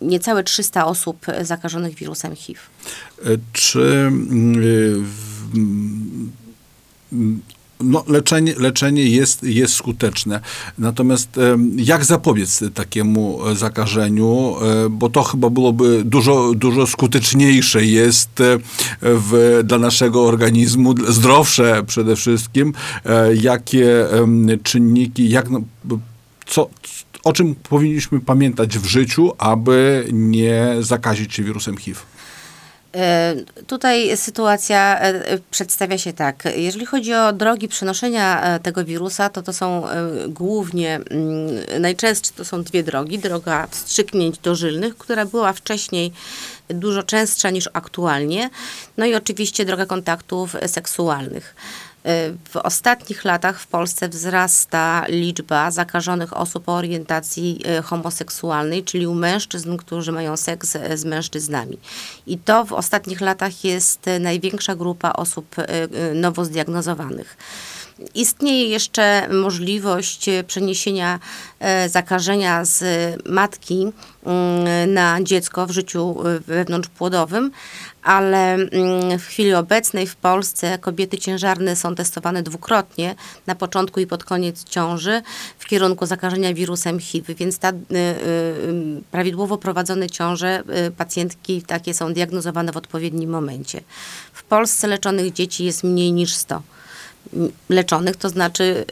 niecałe 0.00 0.44
300 0.44 0.86
osób 0.86 1.26
zakażonych 1.42 1.94
wirusem 1.94 2.36
HIV. 2.36 2.60
Czy 3.52 3.80
y, 3.80 4.10
w- 5.00 5.50
no, 7.80 8.04
leczenie, 8.08 8.54
leczenie 8.58 9.04
jest, 9.04 9.42
jest 9.42 9.74
skuteczne. 9.74 10.40
Natomiast 10.78 11.40
jak 11.76 12.04
zapobiec 12.04 12.62
takiemu 12.74 13.48
e, 13.48 13.56
zakażeniu? 13.56 14.54
E, 14.62 14.88
Bo 14.90 15.08
to 15.10 15.22
chyba 15.22 15.50
byłoby 15.50 16.02
dużo, 16.04 16.54
dużo 16.54 16.86
skuteczniejsze 16.86 17.84
jest 17.84 18.40
e, 18.40 18.58
w, 19.02 19.60
dla 19.64 19.78
naszego 19.78 20.24
organizmu, 20.24 20.94
zdrowsze 21.08 21.82
przede 21.86 22.16
wszystkim. 22.16 22.72
Jakie 23.42 24.06
czynniki, 24.62 25.30
jak, 25.30 25.50
no, 25.50 25.60
co, 26.46 26.70
o 27.24 27.32
czym 27.32 27.54
powinniśmy 27.54 28.20
pamiętać 28.20 28.78
w 28.78 28.86
życiu, 28.86 29.32
aby 29.38 30.06
nie 30.12 30.76
zakazić 30.80 31.34
się 31.34 31.42
wirusem 31.42 31.76
HIV? 31.76 32.00
E, 32.96 33.34
Tutaj 33.66 34.16
sytuacja 34.16 35.00
e, 35.00 35.38
przedstawia 35.50 35.98
się 35.98 36.12
tak. 36.12 36.48
Jeżeli 36.56 36.86
chodzi 36.86 37.14
o 37.14 37.32
drogi 37.32 37.68
przenoszenia 37.68 38.42
e, 38.42 38.60
tego 38.60 38.84
wirusa, 38.84 39.28
to 39.28 39.42
to 39.42 39.52
są 39.52 39.82
głównie, 40.28 40.94
mm, 40.94 41.80
najczęstsze 41.80 42.32
to 42.36 42.44
są 42.44 42.62
dwie 42.62 42.82
drogi. 42.82 43.18
Droga 43.18 43.66
wstrzyknięć 43.66 44.38
dożylnych, 44.38 44.96
która 44.96 45.26
była 45.26 45.52
wcześniej 45.52 46.12
dużo 46.68 47.02
częstsza 47.02 47.50
niż 47.50 47.68
aktualnie. 47.72 48.50
No 48.96 49.06
i 49.06 49.14
oczywiście 49.14 49.64
droga 49.64 49.86
kontaktów 49.86 50.56
seksualnych. 50.66 51.54
E, 52.04 52.32
W 52.48 52.56
ostatnich 52.56 53.24
latach 53.24 53.60
w 53.60 53.66
Polsce 53.66 54.08
wzrasta 54.08 55.04
liczba 55.08 55.70
zakażonych 55.70 56.36
osób 56.36 56.68
o 56.68 56.74
orientacji 56.74 57.60
e, 57.64 57.82
homoseksualnej, 57.82 58.84
czyli 58.84 59.06
u 59.06 59.14
mężczyzn, 59.14 59.76
którzy 59.76 60.12
mają 60.12 60.36
seks 60.36 60.76
e, 60.76 60.96
z 60.96 61.04
mężczyznami. 61.04 61.78
I 62.26 62.38
to 62.38 62.64
w 62.64 62.72
ostatnich 62.72 63.20
latach 63.20 63.64
jest 63.64 64.06
największa 64.20 64.74
grupa 64.76 65.12
osób 65.12 65.56
nowo 66.14 66.44
zdiagnozowanych. 66.44 67.36
Istnieje 68.14 68.68
jeszcze 68.68 69.28
możliwość 69.28 70.28
e, 70.28 70.44
przeniesienia 70.44 71.18
e, 71.58 71.88
zakażenia 71.88 72.64
z 72.64 72.84
matki 73.28 73.92
mm, 74.24 74.94
na 74.94 75.22
dziecko 75.22 75.66
w 75.66 75.70
życiu 75.70 76.16
e, 76.28 76.40
wewnątrzpłodowym, 76.40 77.50
ale 78.02 78.54
mm, 78.54 79.18
w 79.18 79.24
chwili 79.24 79.54
obecnej 79.54 80.06
w 80.06 80.16
Polsce 80.16 80.78
kobiety 80.78 81.18
ciężarne 81.18 81.76
są 81.76 81.94
testowane 81.94 82.42
dwukrotnie, 82.42 83.14
na 83.46 83.54
początku 83.54 84.00
i 84.00 84.06
pod 84.06 84.24
koniec 84.24 84.64
ciąży, 84.64 85.22
w 85.58 85.66
kierunku 85.66 86.06
zakażenia 86.06 86.54
wirusem 86.54 87.00
HIV, 87.00 87.34
więc 87.34 87.58
ta, 87.58 87.72
prawidłowo 89.10 89.58
prowadzone 89.58 90.10
ciąże 90.10 90.62
pacjentki 90.96 91.62
takie 91.62 91.94
są 91.94 92.12
diagnozowane 92.12 92.72
w 92.72 92.76
odpowiednim 92.76 93.30
momencie. 93.30 93.80
W 94.32 94.42
Polsce 94.42 94.88
leczonych 94.88 95.32
dzieci 95.32 95.64
jest 95.64 95.84
mniej 95.84 96.12
niż 96.12 96.34
100 96.34 96.62
leczonych, 97.68 98.16
to 98.16 98.28
znaczy 98.28 98.84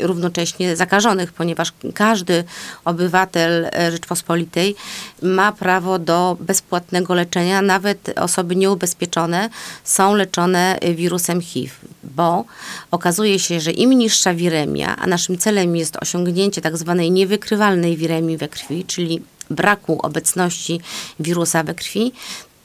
równocześnie 0.00 0.76
zakażonych, 0.76 1.32
ponieważ 1.32 1.72
każdy 1.94 2.44
obywatel 2.84 3.70
e, 3.72 3.90
Rzeczpospolitej 3.90 4.76
ma 5.22 5.52
prawo 5.52 5.98
do 5.98 6.36
bezpłatnego 6.40 7.14
leczenia, 7.14 7.62
nawet 7.62 8.18
osoby 8.18 8.56
nieubezpieczone 8.56 9.50
są 9.84 10.14
leczone 10.14 10.78
y, 10.84 10.94
wirusem 10.94 11.40
HIV, 11.40 11.74
bo 12.04 12.44
okazuje 12.90 13.38
się, 13.38 13.60
że 13.60 13.70
im 13.72 13.92
niższa 13.92 14.34
wiremia, 14.34 14.96
a 14.96 15.06
naszym 15.06 15.38
celem 15.38 15.76
jest 15.76 15.96
osiągnięcie 15.96 16.60
tak 16.60 16.76
zwanej 16.76 17.10
niewykrywalnej 17.10 17.96
wiremii 17.96 18.36
we 18.36 18.48
krwi, 18.48 18.84
czyli 18.84 19.22
braku 19.50 19.98
obecności 20.02 20.80
wirusa 21.20 21.62
we 21.62 21.74
krwi, 21.74 22.12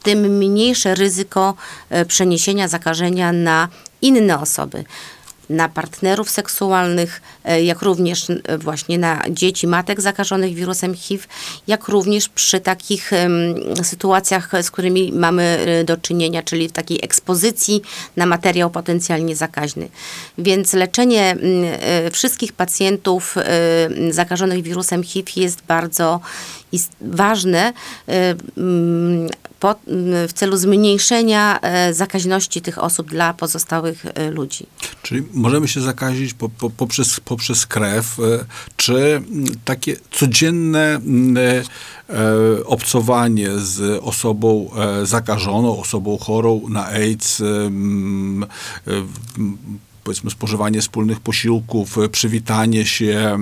tym 0.06 0.18
mniejsze 0.18 0.94
ryzyko 0.94 1.54
e, 1.90 2.04
przeniesienia 2.04 2.68
zakażenia 2.68 3.32
na 3.32 3.68
inne 4.02 4.40
osoby. 4.40 4.84
Na 5.50 5.68
partnerów 5.68 6.30
seksualnych, 6.30 7.22
e, 7.44 7.62
jak 7.62 7.82
również 7.82 8.30
e, 8.30 8.58
właśnie 8.58 8.98
na 8.98 9.22
dzieci 9.30 9.66
matek 9.66 10.00
zakażonych 10.00 10.54
wirusem 10.54 10.94
HIV, 10.94 11.26
jak 11.66 11.88
również 11.88 12.28
przy 12.28 12.60
takich 12.60 13.10
sytuacjach, 13.82 14.50
z 14.62 14.70
którymi 14.70 15.12
mamy 15.12 15.66
do 15.84 15.96
czynienia, 15.96 16.42
czyli 16.42 16.68
w 16.68 16.72
takiej 16.72 16.98
ekspozycji 17.02 17.82
na 18.16 18.26
materiał 18.26 18.70
potencjalnie 18.70 19.36
zakaźny. 19.36 19.88
Więc 20.38 20.72
leczenie 20.72 21.36
wszystkich 22.12 22.52
pacjentów 22.52 23.34
zakażonych 24.10 24.62
wirusem 24.62 25.02
HIV 25.02 25.32
jest 25.36 25.62
bardzo 25.68 26.20
ważne 27.00 27.72
po, 29.60 29.74
w 30.28 30.32
celu 30.34 30.56
zmniejszenia 30.56 31.60
e, 31.60 31.94
zakaźności 31.94 32.62
tych 32.62 32.78
osób 32.78 33.10
dla 33.10 33.34
pozostałych 33.34 34.06
e, 34.06 34.30
ludzi. 34.30 34.66
Czyli 35.02 35.22
możemy 35.32 35.68
się 35.68 35.80
zakazić 35.80 36.34
po, 36.34 36.48
po, 36.48 36.70
poprzez, 36.70 37.20
poprzez 37.20 37.66
krew, 37.66 38.20
e, 38.20 38.44
czy 38.76 39.22
takie 39.64 39.96
codzienne 40.10 41.00
obcowanie 42.64 43.50
z 43.58 44.02
osobą 44.02 44.70
zakażoną, 45.04 45.78
osobą 45.78 46.18
chorą 46.18 46.60
na 46.68 46.86
AIDS, 46.86 47.42
powiedzmy 50.06 50.30
spożywanie 50.30 50.80
wspólnych 50.80 51.20
posiłków, 51.20 51.98
e, 51.98 52.08
przywitanie 52.08 52.86
się, 52.86 53.14
e, 53.16 53.38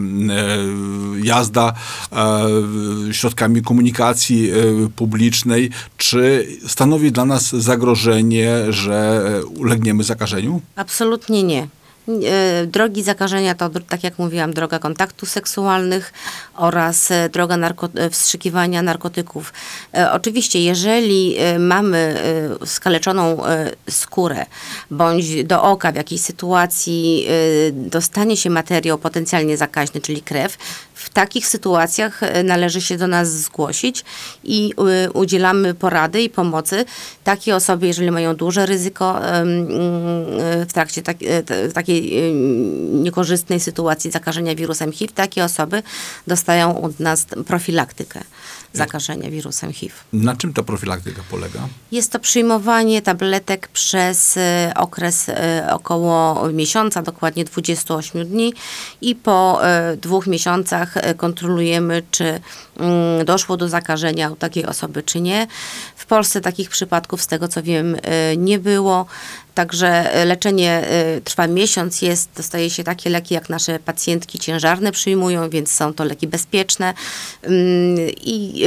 jazda 1.22 1.72
e, 2.12 3.14
środkami 3.14 3.62
komunikacji 3.62 4.50
publicznej, 4.96 5.70
czy 5.96 6.48
stanowi 6.66 7.12
dla 7.12 7.24
nas 7.24 7.50
zagrożenie, 7.56 8.48
że 8.68 9.22
ulegniemy 9.56 10.04
zakażeniu? 10.04 10.60
Absolutnie 10.76 11.42
nie. 11.42 11.68
E, 12.08 12.66
Drogi 12.66 13.02
zakażenia 13.02 13.54
to, 13.54 13.70
tak 13.88 14.04
jak 14.04 14.18
mówiłam, 14.18 14.54
droga 14.54 14.78
kontaktów 14.78 15.30
seksualnych 15.30 16.12
oraz 16.54 17.10
e, 17.10 17.28
droga 17.28 17.56
narko- 17.56 17.98
e, 18.00 18.10
wstrzykiwania 18.10 18.82
narkotyków. 18.82 19.52
Oczywiście, 20.12 20.60
jeżeli 20.60 21.36
mamy 21.58 22.16
skaleczoną 22.64 23.42
skórę 23.90 24.46
bądź 24.90 25.44
do 25.44 25.62
oka 25.62 25.92
w 25.92 25.94
jakiejś 25.94 26.20
sytuacji 26.20 27.26
dostanie 27.72 28.36
się 28.36 28.50
materiał 28.50 28.98
potencjalnie 28.98 29.56
zakaźny, 29.56 30.00
czyli 30.00 30.22
krew, 30.22 30.58
w 31.04 31.10
takich 31.10 31.46
sytuacjach 31.46 32.22
e, 32.22 32.42
należy 32.42 32.80
się 32.80 32.96
do 32.96 33.06
nas 33.06 33.32
zgłosić 33.32 34.04
i 34.44 34.72
e, 35.04 35.10
udzielamy 35.10 35.74
porady 35.74 36.22
i 36.22 36.30
pomocy. 36.30 36.84
Takie 37.24 37.56
osoby, 37.56 37.86
jeżeli 37.86 38.10
mają 38.10 38.36
duże 38.36 38.66
ryzyko 38.66 39.26
mm, 39.26 39.66
w 40.68 40.72
trakcie 40.72 41.02
tak, 41.02 41.16
e, 41.22 41.68
takiej 41.68 42.32
niekorzystnej 42.92 43.60
sytuacji 43.60 44.10
zakażenia 44.10 44.54
wirusem 44.54 44.92
HIV, 44.92 45.12
takie 45.14 45.44
osoby 45.44 45.82
dostają 46.26 46.82
od 46.82 47.00
nas 47.00 47.26
profilaktykę 47.46 48.20
zakażenia 48.74 49.30
wirusem 49.30 49.72
HIV. 49.72 49.94
Na 50.12 50.36
czym 50.36 50.52
ta 50.52 50.62
profilaktyka 50.62 51.22
polega? 51.30 51.60
Jest 51.92 52.12
to 52.12 52.18
przyjmowanie 52.18 53.02
tabletek 53.02 53.68
przez 53.68 54.36
e, 54.36 54.72
okres 54.76 55.28
e, 55.28 55.66
około 55.70 56.48
miesiąca, 56.52 57.02
dokładnie 57.02 57.44
28 57.44 58.26
dni 58.26 58.54
i 59.00 59.14
po 59.14 59.66
e, 59.66 59.96
dwóch 59.96 60.26
miesiącach 60.26 60.93
e, 60.93 60.93
kontrolujemy, 61.16 62.02
czy 62.10 62.40
doszło 63.24 63.56
do 63.56 63.68
zakażenia 63.68 64.30
u 64.30 64.36
takiej 64.36 64.66
osoby, 64.66 65.02
czy 65.02 65.20
nie. 65.20 65.46
W 65.96 66.06
Polsce 66.06 66.40
takich 66.40 66.70
przypadków, 66.70 67.22
z 67.22 67.26
tego 67.26 67.48
co 67.48 67.62
wiem, 67.62 67.96
e, 68.02 68.36
nie 68.36 68.58
było. 68.58 69.06
Także 69.54 70.14
e, 70.14 70.24
leczenie 70.24 70.70
e, 70.70 71.20
trwa 71.20 71.46
miesiąc, 71.46 72.02
jest, 72.02 72.28
dostaje 72.36 72.70
się 72.70 72.84
takie 72.84 73.10
leki, 73.10 73.34
jak 73.34 73.48
nasze 73.48 73.78
pacjentki 73.78 74.38
ciężarne 74.38 74.92
przyjmują, 74.92 75.50
więc 75.50 75.70
są 75.70 75.94
to 75.94 76.04
leki 76.04 76.26
bezpieczne 76.26 76.94
Ym, 77.44 77.52
i 78.24 78.64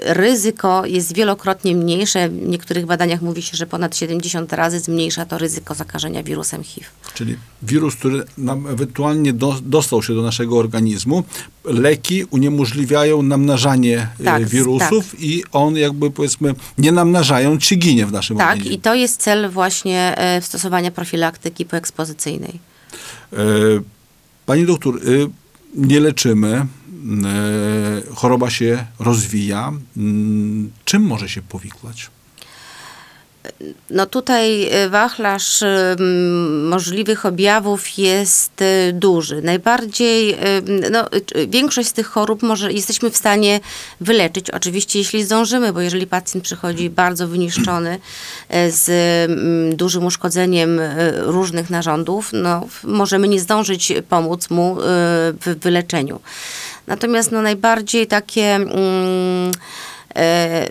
ryzyko 0.00 0.86
jest 0.86 1.14
wielokrotnie 1.14 1.74
mniejsze. 1.74 2.28
W 2.28 2.48
niektórych 2.48 2.86
badaniach 2.86 3.22
mówi 3.22 3.42
się, 3.42 3.56
że 3.56 3.66
ponad 3.66 3.96
70 3.96 4.52
razy 4.52 4.80
zmniejsza 4.80 5.26
to 5.26 5.38
ryzyko 5.38 5.74
zakażenia 5.74 6.22
wirusem 6.22 6.64
HIV. 6.64 6.86
Czyli 7.14 7.36
wirus, 7.62 7.96
który 7.96 8.24
nam 8.38 8.66
ewentualnie 8.66 9.32
do, 9.32 9.56
dostał 9.62 10.02
się 10.02 10.14
do 10.14 10.22
naszego 10.22 10.58
organizmu, 10.58 11.24
leki 11.64 12.24
uniemożliwiają 12.24 13.22
namnażanie 13.28 14.08
e, 14.20 14.24
Tak, 14.24 14.44
wirusów 14.48 15.20
i 15.20 15.42
on 15.52 15.76
jakby 15.76 16.10
powiedzmy 16.10 16.54
nie 16.78 16.92
namnażając 16.92 17.64
się 17.64 17.76
ginie 17.76 18.06
w 18.06 18.12
naszym 18.12 18.36
Tak, 18.36 18.46
organizmie. 18.48 18.76
i 18.76 18.80
to 18.80 18.94
jest 18.94 19.20
cel 19.22 19.50
właśnie 19.50 20.18
e, 20.18 20.42
stosowania 20.42 20.90
profilaktyki 20.90 21.64
poekspozycyjnej. 21.64 22.58
E, 23.32 23.36
Pani 24.46 24.66
doktor, 24.66 24.96
e, 24.96 25.00
nie 25.74 26.00
leczymy, 26.00 26.66
choroba 28.14 28.50
się 28.50 28.86
rozwija. 28.98 29.72
Mm, 29.96 30.70
Czym 30.84 31.02
może 31.02 31.28
się 31.28 31.42
powikłać? 31.42 32.10
No 33.90 34.06
tutaj 34.06 34.74
y, 34.84 34.88
wachlarz 34.88 35.62
y, 35.62 35.96
możliwych 36.62 37.26
objawów 37.26 37.98
jest 37.98 38.62
y, 38.62 38.92
duży. 38.92 39.42
Najbardziej, 39.42 40.36
no, 40.90 41.04
większość 41.48 41.88
z 41.88 41.92
tych 41.92 42.06
chorób 42.06 42.42
może, 42.42 42.72
jesteśmy 42.72 43.10
w 43.10 43.16
stanie 43.16 43.60
wyleczyć, 44.00 44.50
oczywiście 44.50 44.98
jeśli 44.98 45.24
zdążymy, 45.24 45.72
bo 45.72 45.80
jeżeli 45.80 46.06
pacjent 46.06 46.44
przychodzi 46.44 46.90
bardzo 46.90 47.28
wyniszczony 47.28 47.94
y, 47.94 48.70
z 48.70 48.86
dużym 49.76 50.04
uszkodzeniem 50.04 50.78
y, 50.80 51.12
różnych 51.16 51.70
narządów, 51.70 52.30
no, 52.32 52.66
możemy 52.84 53.28
nie 53.28 53.40
zdążyć 53.40 53.92
pomóc 54.08 54.50
mu 54.50 54.80
y, 54.80 54.82
w 54.84 55.56
wyleczeniu. 55.60 56.20
Natomiast 56.86 57.32
no, 57.32 57.42
najbardziej 57.42 58.06
takie... 58.06 58.54
mm, 58.54 59.52
e, 60.16 60.66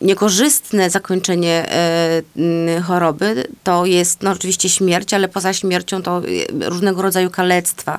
niekorzystne 0.00 0.90
zakończenie 0.90 1.66
e, 1.70 2.80
choroby 2.80 3.48
to 3.64 3.86
jest 3.86 4.22
no, 4.22 4.30
oczywiście 4.30 4.68
śmierć, 4.68 5.14
ale 5.14 5.28
poza 5.28 5.52
śmiercią 5.52 6.02
to 6.02 6.18
e, 6.18 6.68
różnego 6.68 7.02
rodzaju 7.02 7.30
kalectwa. 7.30 7.98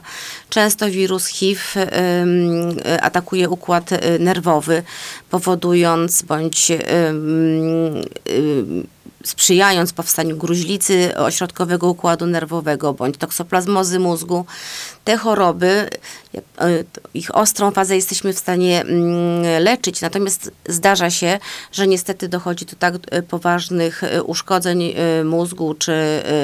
Często 0.50 0.90
wirus 0.90 1.28
HIV 1.28 1.62
e, 1.76 3.04
atakuje 3.04 3.50
układ 3.50 3.90
nerwowy, 4.20 4.84
powodując 5.30 6.22
bądź 6.22 6.72
sprzyjając 9.24 9.94
powstaniu 9.94 10.38
gruźlicy 10.38 11.18
ośrodkowego 11.18 11.90
układu 11.90 12.26
nerwowego 12.26 12.94
bądź 12.94 13.18
toksoplazmozy 13.18 14.00
mózgu. 14.00 14.46
Te 15.04 15.18
choroby, 15.18 15.90
e, 16.36 16.84
ich 17.14 17.36
ostrą 17.36 17.72
fazę 17.72 17.96
jesteśmy 17.96 18.34
w 18.34 18.40
stanie 18.40 18.82
mm, 18.82 19.64
leczyć, 19.64 20.02
natomiast 20.02 20.52
zdarza 20.68 21.10
się, 21.10 21.40
że 21.72 21.88
niestety 21.88 22.30
dochodzi 22.30 22.66
do 22.66 22.76
tak 22.76 22.94
e, 23.12 23.22
poważnych 23.22 24.04
e, 24.04 24.24
uszkodzeń 24.24 24.94
mózgu 25.26 25.74
czy 25.74 25.94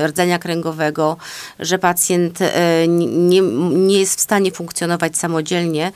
rdzenia 0.05 0.39
kręgowego, 0.39 1.17
że 1.59 1.79
pacjent 1.79 2.39
nie, 2.88 3.41
nie 3.71 3.99
jest 3.99 4.17
w 4.19 4.21
stanie 4.21 4.51
funkcjonować 4.51 5.17
samodzielnie 5.17 5.91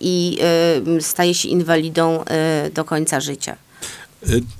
i 0.00 0.38
staje 1.00 1.34
się 1.34 1.48
inwalidą 1.48 2.24
do 2.74 2.84
końca 2.84 3.20
życia. 3.20 3.56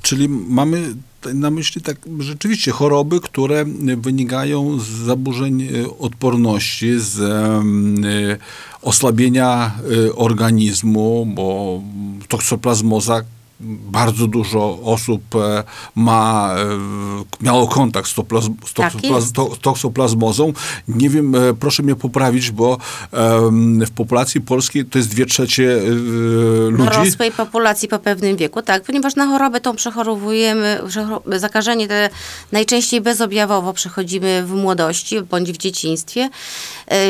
Czyli 0.02 0.28
mamy 0.28 0.94
na 1.34 1.50
myśli 1.50 1.82
tak 1.82 1.96
rzeczywiście 2.18 2.70
choroby, 2.70 3.20
które 3.20 3.64
wynikają 3.96 4.78
z 4.78 4.87
zaburzeń 4.87 5.62
y, 5.62 5.98
odporności, 5.98 7.00
z 7.00 7.18
y, 7.18 8.38
osłabienia 8.82 9.72
y, 9.90 10.14
organizmu, 10.14 11.26
bo 11.34 11.82
toksoplazmoza 12.28 13.24
bardzo 13.60 14.26
dużo 14.26 14.78
osób 14.82 15.22
e, 15.34 15.64
ma, 15.94 16.54
e, 16.56 17.44
miało 17.44 17.68
kontakt 17.68 18.08
z, 18.08 18.14
toplaz, 18.14 18.44
z 18.44 18.72
Tak 18.74 18.92
toksoplaz, 18.92 19.32
to, 19.32 19.56
toksoplazmozą. 19.62 20.52
Nie 20.88 21.10
wiem, 21.10 21.34
e, 21.34 21.38
proszę 21.54 21.82
mnie 21.82 21.94
poprawić, 21.94 22.50
bo 22.50 22.78
w 23.86 23.90
populacji 23.90 24.40
polskiej 24.40 24.84
to 24.84 24.98
jest 24.98 25.10
dwie 25.10 25.26
trzecie 25.26 25.80
ludzi. 26.68 26.90
dorosłej 26.90 27.32
populacji 27.32 27.88
po 27.88 27.98
pewnym 27.98 28.36
wieku, 28.36 28.62
tak, 28.62 28.82
ponieważ 28.82 29.16
na 29.16 29.26
chorobę 29.26 29.60
tą 29.60 29.76
przechorowujemy, 29.76 30.80
przechor- 30.86 31.38
zakażenie 31.38 31.88
te 31.88 32.10
najczęściej 32.52 33.00
bezobjawowo 33.00 33.72
przechodzimy 33.72 34.44
w 34.46 34.52
młodości 34.52 35.22
bądź 35.22 35.52
w 35.52 35.56
dzieciństwie. 35.56 36.30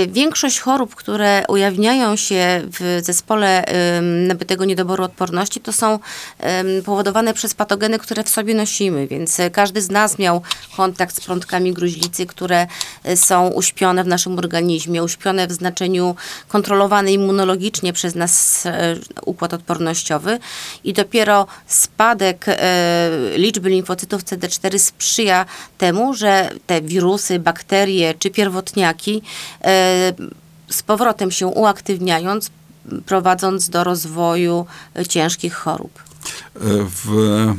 Większość 0.08 0.60
chorób, 0.60 0.94
które 0.94 1.44
ujawniają 1.48 2.16
się 2.16 2.62
w 2.64 3.00
zespole 3.02 3.64
nabytego 4.28 4.64
niedoboru 4.64 5.04
odporności, 5.04 5.60
to 5.60 5.72
są 5.72 5.98
powodowane 6.84 7.34
przez 7.34 7.54
patogeny, 7.54 7.98
które 7.98 8.24
w 8.24 8.28
sobie 8.28 8.54
nosimy, 8.54 9.06
więc 9.06 9.40
e, 9.40 9.50
każdy 9.50 9.82
z 9.82 9.90
nas 9.90 10.18
miał 10.18 10.42
kontakt 10.76 11.16
z 11.16 11.20
prądkami 11.20 11.72
gruźlicy, 11.72 12.26
które 12.26 12.66
e, 13.04 13.16
są 13.16 13.48
uśpione 13.48 14.04
w 14.04 14.06
naszym 14.06 14.38
organizmie, 14.38 15.02
uśpione 15.02 15.46
w 15.46 15.52
znaczeniu 15.52 16.16
kontrolowany 16.48 17.12
immunologicznie 17.12 17.92
przez 17.92 18.14
nas 18.14 18.66
e, 18.66 18.96
układ 19.24 19.54
odpornościowy 19.54 20.38
i 20.84 20.92
dopiero 20.92 21.46
spadek 21.66 22.46
liczby 23.36 23.70
limfocytów 23.70 24.24
CD4 24.24 24.78
sprzyja 24.78 25.46
temu, 25.78 26.14
że 26.14 26.50
te 26.66 26.82
wirusy, 26.82 27.38
bakterie 27.38 28.14
czy 28.18 28.30
pierwotniaki 28.30 29.22
z 30.70 30.82
powrotem 30.82 31.30
się 31.30 31.46
uaktywniając, 31.46 32.50
prowadząc 33.06 33.68
do 33.68 33.84
rozwoju 33.84 34.66
ciężkich 35.08 35.54
chorób. 35.54 36.13
W, 36.60 37.54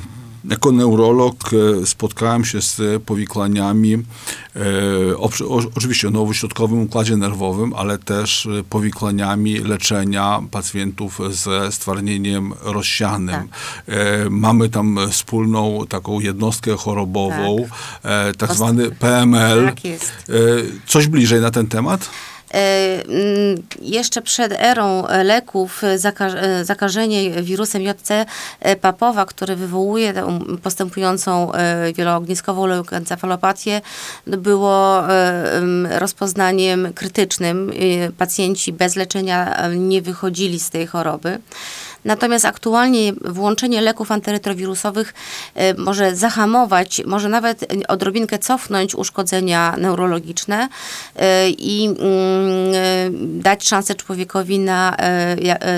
jako 0.50 0.72
neurolog 0.72 1.36
e, 1.82 1.86
spotkałem 1.86 2.46
się 2.46 2.62
z 2.62 3.04
powikłaniami, 3.04 3.94
e, 4.56 5.18
oczywiście 5.76 6.08
o 6.08 6.12
nowośrodkowym 6.12 6.82
układzie 6.82 7.18
nerwowym, 7.18 7.74
ale 7.74 7.98
też 7.98 8.46
e, 8.60 8.64
powikłaniami 8.64 9.58
leczenia 9.58 10.40
pacjentów 10.52 11.20
ze 11.32 11.72
stwardnieniem 11.72 12.54
rozsianym. 12.62 13.36
E, 13.88 14.30
Mamy 14.30 14.70
tam 14.70 14.98
wspólną 15.12 15.80
taką 15.90 16.20
jednostkę 16.20 16.78
chorobową, 16.78 17.58
tak 18.38 18.48
Post- 18.50 18.56
zwany 18.56 18.92
PML. 18.92 19.66
Tak 19.66 19.86
jest. 19.86 20.12
Coś 20.88 21.08
bliżej 21.08 21.42
na 21.42 21.52
ten 21.52 21.68
temat? 21.68 22.10
E, 22.56 23.04
mm, 23.08 23.64
Jeszcze 23.82 24.22
przed 24.22 24.52
erą 24.52 25.08
e, 25.08 25.24
leków 25.24 25.84
e, 25.84 25.98
zaka- 25.98 26.64
zakażenie 26.64 27.32
wirusem 27.44 27.82
JC 27.82 28.26
Papowa, 28.82 29.26
który 29.26 29.56
wywołuje 29.56 30.14
tę 30.14 30.40
postępującą 30.64 31.52
wieloogniskową 31.96 32.66
leukoencefalopatię, 32.66 33.82
było 34.28 35.10
em, 35.10 35.88
rozpoznaniem 35.92 36.94
krytycznym. 36.94 37.72
Pacjenci 38.18 38.74
bez 38.74 38.96
leczenia 38.96 39.68
nie 39.76 40.02
wychodzili 40.02 40.60
z 40.60 40.70
tej 40.70 40.88
choroby. 40.88 41.40
Natomiast 42.06 42.46
aktualnie 42.46 43.14
włączenie 43.14 43.82
leków 43.82 44.12
antyretrowirusowych 44.12 45.14
e, 45.56 45.74
może 45.74 46.16
zahamować, 46.16 47.02
może 47.06 47.30
nawet 47.30 47.66
odrobinkę 47.88 48.40
cofnąć 48.40 48.96
uszkodzenia 48.96 49.76
neurologiczne 49.78 50.70
e, 51.16 51.50
i 51.50 51.86
mm, 51.86 52.00
e, 52.74 53.42
dać 53.42 53.68
szansę 53.68 53.96
człowiekowi 53.96 54.60
na, 54.60 54.98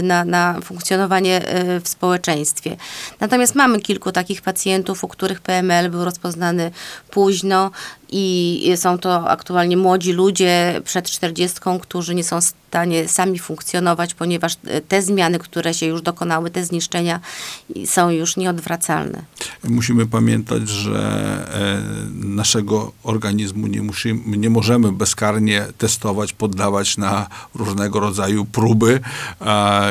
na, 0.03 0.25
na 0.25 0.61
funkcjonowanie 0.63 1.41
w 1.83 1.87
społeczeństwie. 1.87 2.77
Natomiast 3.19 3.55
mamy 3.55 3.79
kilku 3.79 4.11
takich 4.11 4.41
pacjentów, 4.41 5.03
u 5.03 5.07
których 5.07 5.41
PML 5.41 5.89
był 5.89 6.05
rozpoznany 6.05 6.71
późno 7.11 7.71
i 8.09 8.71
są 8.75 8.97
to 8.97 9.29
aktualnie 9.29 9.77
młodzi 9.77 10.13
ludzie 10.13 10.81
przed 10.83 11.05
40, 11.05 11.59
którzy 11.81 12.15
nie 12.15 12.23
są 12.23 12.41
w 12.41 12.53
stanie 12.69 13.07
sami 13.07 13.39
funkcjonować, 13.39 14.13
ponieważ 14.13 14.53
e, 14.67 14.81
te 14.81 15.01
zmiany, 15.01 15.39
które 15.39 15.73
się 15.73 15.85
już 15.85 16.01
dokonały, 16.01 16.49
te 16.49 16.65
zniszczenia 16.65 17.19
są 17.85 18.09
już 18.09 18.37
nieodwracalne. 18.37 19.21
Musimy 19.63 20.05
pamiętać, 20.05 20.69
że 20.69 20.99
e, 21.53 22.27
naszego 22.27 22.91
organizmu 23.03 23.67
nie, 23.67 23.81
musimy, 23.81 24.37
nie 24.37 24.49
możemy 24.49 24.91
bezkarnie 24.91 25.65
testować, 25.77 26.33
poddawać 26.33 26.97
na 26.97 27.27
różnego 27.55 27.99
rodzaju 27.99 28.45
próby. 28.45 28.99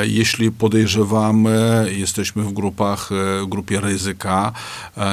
Jeśli 0.03 0.51
podejrzewamy, 0.51 1.87
jesteśmy 1.97 2.43
w 2.43 2.53
grupach, 2.53 3.09
e, 3.11 3.47
grupie 3.47 3.81
ryzyka, 3.81 4.51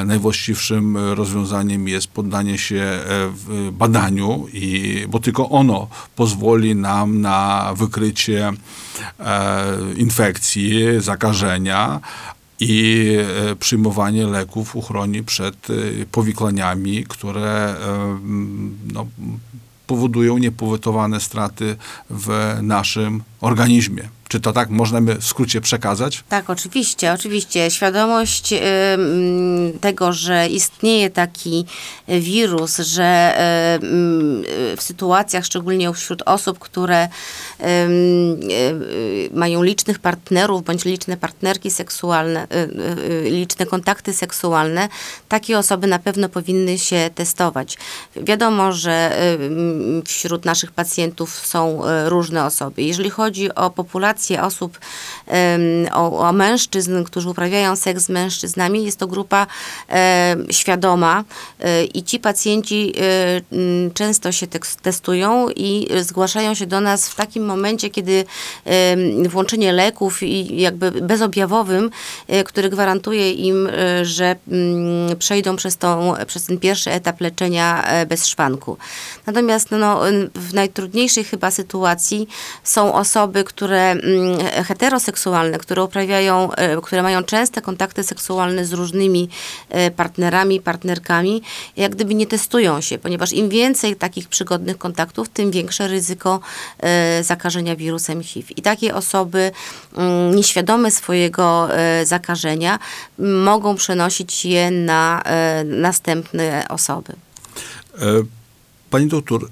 najwłaściwszym 0.07 0.97
rozwiązaniem 0.97 1.89
jest 1.89 2.07
poddanie 2.07 2.59
się 2.59 2.85
w 2.85 2.94
badaniu, 3.73 4.47
i, 4.53 5.05
bo 5.09 5.21
tylko 5.21 5.49
ono 5.49 5.89
pozwoli 6.17 6.75
nam 6.75 7.21
na 7.21 7.71
wykrycie 7.77 8.53
e, 9.21 9.75
infekcji, 9.97 10.85
zakażenia, 10.99 12.01
i 12.61 13.09
e, 13.51 13.57
przyjmowanie 13.57 14.27
leków 14.27 14.77
uchroni 14.77 15.23
przed 15.23 15.71
e, 15.71 15.75
powikłaniami, 16.13 17.05
które 17.09 17.75
no, 18.93 19.07
powodują 19.87 20.39
niepowetowane 20.39 21.21
straty 21.21 21.77
w 22.11 22.59
naszym 22.63 23.23
organizmie. 23.41 24.09
Czy 24.35 24.41
to 24.41 24.53
tak 24.53 24.71
można 24.71 25.01
by 25.01 25.15
w 25.15 25.27
skrócie 25.27 25.61
przekazać? 25.61 26.25
Tak, 26.29 26.51
oczywiście, 26.51 27.13
oczywiście. 27.13 27.71
Świadomość 27.71 28.53
ym, 28.53 29.79
tego, 29.81 30.13
że 30.13 30.47
istnieje 30.49 31.11
taki 31.11 31.67
wirus, 32.09 32.79
że 32.79 33.35
ym, 33.83 34.45
w 34.77 34.83
sytuacjach, 34.83 35.45
szczególnie 35.45 35.93
wśród 35.93 36.23
osób, 36.27 36.59
które 36.59 37.09
y, 37.61 39.31
mają 39.33 39.63
licznych 39.63 39.99
partnerów 39.99 40.65
bądź 40.65 40.85
liczne 40.85 41.17
partnerki 41.17 41.71
seksualne, 41.71 42.47
y, 42.55 43.27
y, 43.27 43.31
liczne 43.31 43.67
kontakty 43.67 44.13
seksualne, 44.13 44.89
takie 45.29 45.59
osoby 45.59 45.87
na 45.87 45.99
pewno 45.99 46.29
powinny 46.29 46.79
się 46.79 47.11
testować. 47.15 47.77
Wiadomo, 48.17 48.73
że 48.73 49.17
wśród 50.05 50.45
naszych 50.45 50.73
pacjentów 50.73 51.47
są 51.47 51.87
y, 51.87 52.09
różne 52.09 52.45
osoby. 52.45 52.83
Jeżeli 52.83 53.11
chodzi 53.11 53.55
o 53.55 53.71
populację 53.71 54.24
osób, 54.31 54.79
em, 55.27 55.61
o, 55.93 56.19
o 56.19 56.33
mężczyzn, 56.33 57.05
którzy 57.05 57.29
uprawiają 57.29 57.77
seks 57.77 58.05
z 58.05 58.09
mężczyznami, 58.09 58.85
jest 58.85 58.99
to 58.99 59.07
grupa 59.07 59.47
świadoma 60.51 61.25
e, 61.61 61.85
i 61.85 62.03
ci 62.03 62.19
pacjenci 62.19 62.93
e, 62.97 63.91
często 63.95 64.33
się 64.33 64.47
testują 64.83 65.49
i 65.57 65.89
zgłaszają 66.01 66.55
się 66.55 66.67
do 66.67 66.81
nas 66.81 67.09
w 67.09 67.15
takim 67.15 67.45
momencie, 67.45 67.91
kiedy 67.91 68.25
włączenie 69.29 69.73
leków 69.73 70.23
i 70.23 70.61
jakby 70.61 70.91
bezobjawowym, 70.91 71.91
e, 72.29 72.45
który 72.45 72.69
gwarantuje 72.69 73.33
im, 73.33 73.69
że 74.03 74.37
mm, 74.49 75.17
przejdą 75.17 75.57
przez, 75.57 75.77
tą, 75.77 76.15
przez 76.27 76.47
ten 76.47 76.59
pierwszy 76.59 76.91
etap 76.91 77.21
leczenia 77.21 77.85
bez 78.09 78.27
szwanku. 78.27 78.77
Natomiast 79.27 79.71
no, 79.71 80.01
w 80.35 80.55
najtrudniejszej 80.55 81.25
chyba 81.25 81.51
sytuacji 81.51 82.29
są 82.65 82.95
osoby, 82.95 83.45
które 83.45 83.97
heteroseksualne, 84.65 85.59
które 85.59 85.85
uprawiają, 85.85 86.53
e, 86.53 86.81
które 86.81 87.03
mają 87.03 87.23
częste 87.23 87.63
kontakty 87.63 88.03
seksualne 88.03 88.65
z 88.65 88.73
różnymi 88.73 89.29
e, 89.69 89.91
partnerami, 89.91 90.61
partnerkami, 90.61 91.43
jak 91.77 91.93
gdyby 91.93 92.15
nie 92.15 92.27
testują 92.27 92.81
się, 92.81 92.99
ponieważ 92.99 93.33
im 93.33 93.49
więcej 93.49 93.97
takich 93.97 94.29
przygodnych 94.29 94.79
kontaktów, 94.79 95.29
tym 95.29 95.51
większe 95.51 95.89
ryzyko 95.89 96.41
e, 96.79 97.25
zakażenia 97.25 97.77
wirusem 97.77 98.23
HIV. 98.23 98.49
I 98.57 98.63
takie 98.63 98.95
osoby 98.95 99.51
mm, 99.97 100.37
nieświadome 100.37 100.91
swojego 100.91 101.69
zakażenia 102.05 102.79
mogą 103.19 103.75
przenosić 103.77 104.45
je 104.45 104.71
na 104.71 105.23
następne 105.65 106.65
osoby. 106.69 107.13
Pani 108.91 109.07
doktor, 109.07 109.49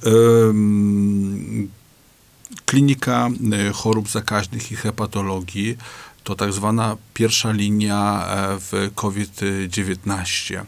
klinika 2.72 3.28
e, 3.68 3.72
chorób 3.72 4.08
zakaźnych 4.08 4.72
i 4.72 4.76
hepatologii 4.76 5.76
to 6.24 6.35
tak 6.35 6.52
zwana 6.52 6.96
pierwsza 7.14 7.52
linia 7.52 8.26
e, 8.26 8.58
w 8.61 8.90
COVID-19. 8.94 10.61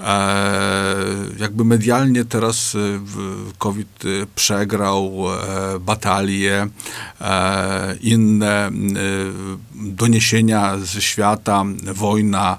E, 0.00 0.44
Jakby 1.38 1.64
medialnie 1.64 2.24
teraz 2.24 2.70
w- 3.04 3.52
COVID 3.58 4.02
przegrał 4.34 5.12
e, 5.28 5.80
batalię, 5.80 6.66
e, 7.20 7.96
inne 8.00 8.66
e, 8.66 8.70
doniesienia 9.74 10.78
ze 10.78 11.02
świata, 11.02 11.64
wojna, 11.94 12.58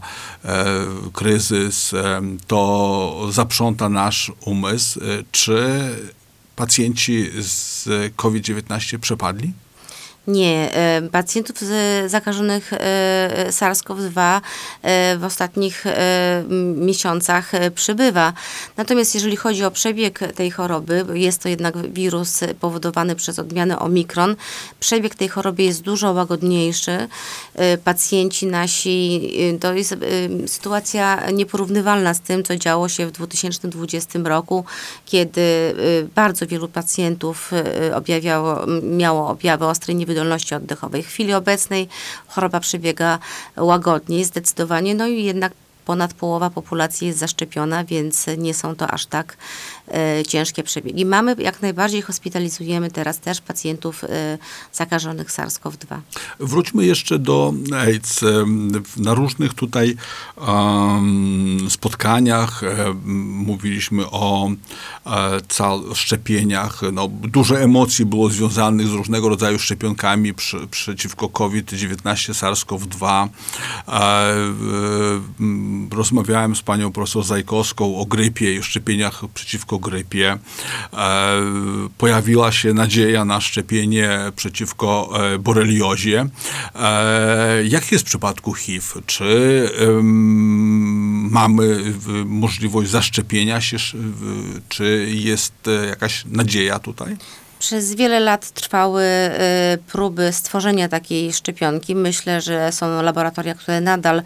kryzys, 1.13 1.91
to 2.47 3.27
zaprząta 3.31 3.89
nasz 3.89 4.31
umysł. 4.45 4.99
Czy 5.31 5.79
pacjenci 6.55 7.31
z 7.39 7.87
COVID-19 8.15 8.97
przepadli? 8.97 9.53
Nie, 10.27 10.73
e, 10.73 11.01
pacjentów 11.11 11.57
zakażonych 12.05 12.73
e, 12.73 13.47
SARS-CoV-2 13.49 14.41
e, 14.81 15.17
w 15.17 15.23
ostatnich 15.23 15.83
miesiącach 16.75 17.51
przybywa. 17.75 18.33
Natomiast 18.77 19.15
jeżeli 19.15 19.35
chodzi 19.35 19.63
o 19.63 19.71
przebieg 19.71 20.19
tej 20.35 20.51
choroby, 20.51 21.05
jest 21.13 21.43
to 21.43 21.49
jednak 21.49 21.93
wirus 21.93 22.39
powodowany 22.59 23.15
przez 23.15 23.39
odmianę 23.39 23.79
Omikron, 23.79 24.35
przebieg 24.79 25.15
tej 25.15 25.27
choroby 25.27 25.63
jest 25.63 25.81
dużo 25.81 26.11
łagodniejszy. 26.11 27.07
Pacjenci 27.83 28.47
nasi, 28.47 29.31
to 29.59 29.73
jest 29.73 29.95
sytuacja 30.47 31.31
nieporównywalna 31.31 32.13
z 32.13 32.21
tym, 32.21 32.43
co 32.43 32.55
działo 32.55 32.89
się 32.89 33.07
w 33.07 33.11
2020 33.11 34.19
roku, 34.23 34.65
kiedy 35.05 35.75
bardzo 36.15 36.47
wielu 36.47 36.67
pacjentów 36.67 37.51
objawiało, 37.93 38.65
miało 38.83 39.29
objawy 39.29 39.65
ostrej 39.65 39.95
niewydolności 39.95 40.14
oddechowej. 40.57 41.03
W 41.03 41.07
chwili 41.07 41.33
obecnej 41.33 41.87
choroba 42.27 42.59
przebiega 42.59 43.19
łagodniej 43.57 44.25
zdecydowanie, 44.25 44.95
no 44.95 45.07
i 45.07 45.23
jednak 45.23 45.53
ponad 45.85 46.13
połowa 46.13 46.49
populacji 46.49 47.07
jest 47.07 47.19
zaszczepiona, 47.19 47.83
więc 47.83 48.25
nie 48.37 48.53
są 48.53 48.75
to 48.75 48.87
aż 48.87 49.05
tak 49.05 49.37
e, 49.87 50.23
ciężkie 50.27 50.63
przebiegi. 50.63 51.05
Mamy, 51.05 51.35
jak 51.39 51.61
najbardziej 51.61 52.01
hospitalizujemy 52.01 52.91
teraz 52.91 53.19
też 53.19 53.41
pacjentów 53.41 54.03
e, 54.03 54.37
zakażonych 54.73 55.29
SARS-CoV-2. 55.31 55.99
Wróćmy 56.39 56.85
jeszcze 56.85 57.19
do 57.19 57.53
AIDS. 57.75 58.21
Na 58.97 59.13
różnych 59.13 59.53
tutaj 59.53 59.95
em, 60.47 61.57
spotkaniach 61.69 62.63
em, 62.63 63.01
mówiliśmy 63.29 64.09
o 64.11 64.49
e, 65.05 65.41
cal- 65.47 65.95
szczepieniach. 65.95 66.81
No, 66.93 67.07
dużo 67.07 67.59
emocji 67.59 68.05
było 68.05 68.29
związanych 68.29 68.87
z 68.87 68.91
różnego 68.91 69.29
rodzaju 69.29 69.59
szczepionkami 69.59 70.33
przy, 70.33 70.67
przeciwko 70.67 71.29
COVID-19, 71.29 72.33
SARS-CoV-2. 72.33 73.27
E, 73.87 73.91
e, 73.91 75.74
rozmawiałem 75.91 76.55
z 76.55 76.61
panią 76.61 76.91
profesor 76.91 77.23
Zajkowską 77.23 77.97
o 77.97 78.05
grypie 78.05 78.55
i 78.55 78.63
szczepieniach 78.63 79.21
przeciwko 79.33 79.79
grypie. 79.79 80.37
E, 80.93 81.41
pojawiła 81.97 82.51
się 82.51 82.73
nadzieja 82.73 83.25
na 83.25 83.41
szczepienie 83.41 84.19
przeciwko 84.35 85.09
e, 85.33 85.39
boreliozie. 85.39 86.25
E, 86.75 87.63
jak 87.63 87.91
jest 87.91 88.03
w 88.03 88.07
przypadku 88.07 88.53
HIV? 88.53 88.85
Czy 89.05 89.69
mamy 91.31 91.93
możliwość 92.25 92.89
zaszczepienia 92.89 93.61
się, 93.61 93.77
czy 94.69 95.07
jest 95.13 95.53
jakaś 95.87 96.25
nadzieja 96.25 96.79
tutaj? 96.79 97.17
Przez 97.65 97.95
wiele 97.95 98.19
lat 98.19 98.51
trwały 98.51 99.03
y, 99.03 99.77
próby 99.77 100.33
stworzenia 100.33 100.87
takiej 100.89 101.33
szczepionki. 101.33 101.95
Myślę, 101.95 102.41
że 102.41 102.71
są 102.71 103.01
laboratoria, 103.01 103.53
które 103.53 103.81
nadal 103.81 104.21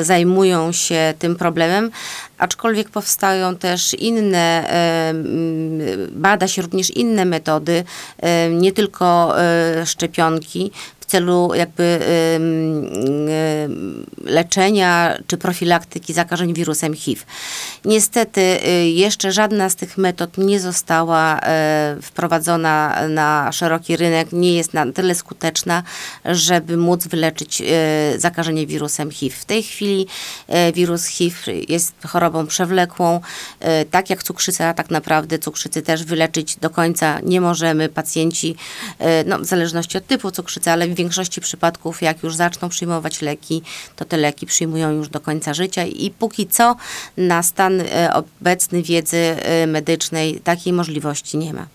zajmują 0.00 0.72
się 0.72 1.14
tym 1.18 1.36
problemem, 1.36 1.90
aczkolwiek 2.38 2.90
powstają 2.90 3.56
też 3.56 3.94
inne, 3.94 4.70
bada 6.12 6.48
się 6.48 6.62
również 6.62 6.90
inne 6.90 7.24
metody, 7.24 7.84
nie 8.50 8.72
tylko 8.72 9.34
y, 9.82 9.86
szczepionki 9.86 10.72
celu 11.10 11.50
jakby 11.54 12.00
leczenia 14.24 15.18
czy 15.26 15.36
profilaktyki 15.36 16.12
zakażeń 16.12 16.54
wirusem 16.54 16.94
HIV. 16.94 17.22
Niestety 17.84 18.40
y, 18.40 18.88
jeszcze 18.88 19.32
żadna 19.32 19.70
z 19.70 19.76
tych 19.76 19.98
metod 19.98 20.38
nie 20.38 20.60
została 20.60 21.40
e, 21.40 21.96
wprowadzona 22.02 23.08
na 23.08 23.52
szeroki 23.52 23.96
rynek, 23.96 24.32
nie 24.32 24.54
jest 24.54 24.74
na 24.74 24.92
tyle 24.92 25.14
skuteczna, 25.14 25.82
żeby 26.24 26.76
móc 26.76 27.06
wyleczyć 27.06 27.62
e, 27.62 27.64
zakażenie 28.18 28.66
wirusem 28.66 29.10
HIV. 29.10 29.36
W 29.36 29.44
tej 29.44 29.62
chwili 29.62 30.06
e, 30.48 30.72
wirus 30.72 31.06
HIV 31.06 31.36
jest 31.68 31.92
chorobą 32.06 32.46
przewlekłą, 32.46 33.20
tak 33.90 34.10
jak 34.10 34.22
cukrzyca, 34.22 34.74
tak 34.74 34.90
naprawdę 34.90 35.38
cukrzycy 35.38 35.82
też 35.82 36.04
wyleczyć 36.04 36.56
do 36.56 36.70
końca 36.70 37.20
nie 37.22 37.40
możemy. 37.40 37.88
Pacjenci, 37.88 38.56
no, 39.26 39.38
w 39.38 39.44
zależności 39.44 39.98
od 39.98 40.06
typu 40.06 40.30
cukrzycy, 40.30 40.70
ale 40.70 40.88
w 40.88 40.94
większości 41.00 41.40
przypadków, 41.40 42.02
jak 42.02 42.22
już 42.22 42.36
zaczną 42.36 42.68
przyjmować 42.68 43.22
leki, 43.22 43.62
to 43.96 44.04
te 44.04 44.16
leki 44.16 44.46
przyjmują 44.46 44.90
już 44.90 45.08
do 45.08 45.20
końca 45.20 45.54
życia 45.54 45.84
i 45.84 46.10
póki 46.10 46.46
co 46.46 46.76
na 47.16 47.42
stan 47.42 47.80
e, 47.80 48.14
obecny 48.14 48.82
wiedzy 48.82 49.16
e, 49.16 49.66
medycznej 49.66 50.40
takiej 50.40 50.72
możliwości 50.72 51.38
nie 51.38 51.52
ma. 51.54 51.66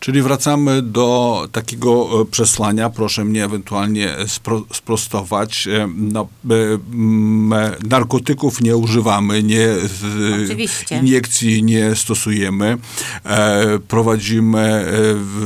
Czyli 0.00 0.22
wracamy 0.22 0.82
do 0.82 1.48
takiego 1.52 2.08
e, 2.22 2.24
przesłania, 2.24 2.90
proszę 2.90 3.24
mnie 3.24 3.44
ewentualnie 3.44 4.14
spro, 4.26 4.64
sprostować. 4.72 5.66
E, 5.66 5.88
No, 5.96 6.28
e, 6.50 7.88
narkotyków 7.88 8.60
nie 8.60 8.76
używamy, 8.76 9.42
nie, 9.42 9.68
Oczywiście. 10.44 10.96
iniekcji 10.98 11.62
nie 11.62 11.94
stosujemy. 11.94 12.78
Prowadzimy 13.88 14.86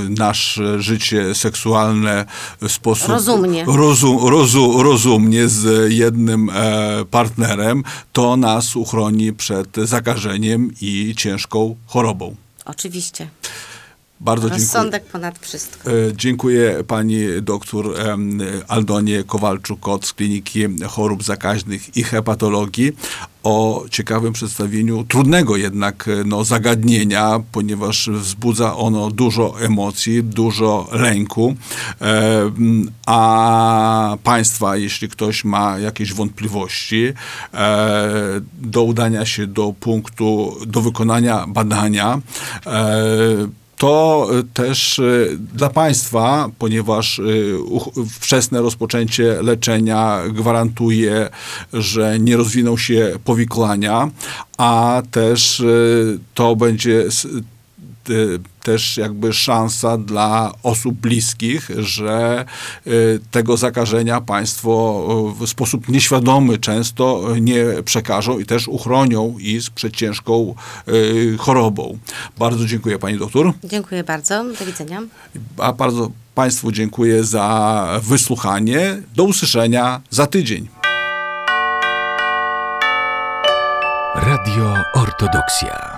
nasze 0.09 0.83
życie 0.83 1.35
seksualne 1.35 2.25
w 2.61 2.73
sposób 2.73 3.09
Rozumnie. 3.09 3.65
Rozum, 3.65 4.19
rozu, 4.29 4.83
rozumnie 4.83 5.49
z 5.49 5.93
jednym 5.93 6.51
partnerem. 7.11 7.83
To 8.13 8.37
nas 8.37 8.77
uchroni 8.77 9.33
przed 9.33 9.77
zakażeniem 9.77 10.71
i 10.81 11.15
ciężką 11.17 11.77
chorobą. 11.87 12.37
Oczywiście. 12.65 13.29
Bardzo 14.25 14.51
dziękuję. 14.51 14.65
Rozsądek 14.65 15.05
ponad 15.05 15.39
wszystko. 15.39 15.91
E, 15.91 15.95
Dziękuję 16.17 16.85
pani 16.87 17.19
doktor 17.43 17.95
Aldonie 18.69 19.25
Kowalczuk 19.25 19.87
z 20.03 20.13
Kliniki 20.13 20.65
Chorób 20.89 21.23
Zakaźnych 21.23 21.97
i 21.97 22.03
Hepatologii 22.03 22.93
o 23.45 23.85
ciekawym 23.91 24.33
przedstawieniu 24.33 25.05
trudnego 25.05 25.57
jednak 25.57 26.09
e, 26.09 26.25
no, 26.25 26.45
zagadnienia, 26.45 27.41
ponieważ 27.53 28.11
wzbudza 28.11 28.77
ono 28.77 29.11
dużo 29.11 29.61
emocji, 29.61 30.23
dużo 30.23 30.89
lęku. 30.93 31.55
E, 32.01 32.51
A 33.07 34.17
państwa, 34.25 34.77
jeśli 34.77 35.09
ktoś 35.09 35.45
ma 35.45 35.79
jakieś 35.79 36.13
wątpliwości, 36.13 37.13
e, 37.55 38.41
do 38.59 38.83
udania 38.83 39.27
się 39.27 39.47
do 39.47 39.75
punktu, 39.81 40.57
do 40.67 40.81
wykonania 40.81 41.47
badania, 41.49 42.21
e, 42.67 43.64
to 43.85 44.29
y, 44.39 44.45
też 44.55 44.99
y, 44.99 45.39
dla 45.55 45.71
państwa, 45.71 46.49
ponieważ 46.59 47.21
uch- 47.65 48.07
wczesne 48.21 48.63
rozpoczęcie 48.63 49.43
leczenia 49.43 50.21
gwarantuje, 50.33 51.29
że 51.73 52.19
nie 52.19 52.37
rozwiną 52.37 52.77
się 52.77 53.13
powikłania, 53.25 54.11
a 54.59 55.03
też 55.11 55.63
to 56.35 56.57
będzie 56.57 57.05
też 58.65 58.97
jakby 58.97 59.33
szansa 59.33 59.99
dla 59.99 60.53
osób 60.63 60.95
bliskich, 60.95 61.71
że 61.79 62.45
y, 62.87 63.21
tego 63.31 63.57
zakażenia 63.57 64.21
państwo 64.21 65.05
y, 65.43 65.47
w 65.47 65.49
sposób 65.49 65.89
nieświadomy 65.89 66.59
często 66.59 67.23
nie 67.41 67.65
przekażą 67.85 68.39
i 68.39 68.47
też 68.47 68.69
uchronią 68.69 69.37
ich 69.39 69.71
przed 69.71 69.97
ciężką 69.97 70.55
y, 70.89 71.37
chorobą. 71.39 71.99
Bardzo 72.39 72.67
dziękuję 72.67 72.99
pani 72.99 73.19
doktor. 73.19 73.53
Dziękuję 73.65 74.05
bardzo. 74.05 74.45
Do 74.59 74.67
widzenia. 74.67 75.03
A 75.59 75.73
bardzo 75.73 76.11
Państwu 76.35 76.73
dziękuję 76.73 77.25
za 77.25 77.87
wysłuchanie. 78.03 79.03
Do 79.17 79.25
usłyszenia 79.25 80.01
za 80.11 80.27
tydzień. 80.27 80.69
Radio 84.15 84.75
Ortodoksja. 84.95 85.94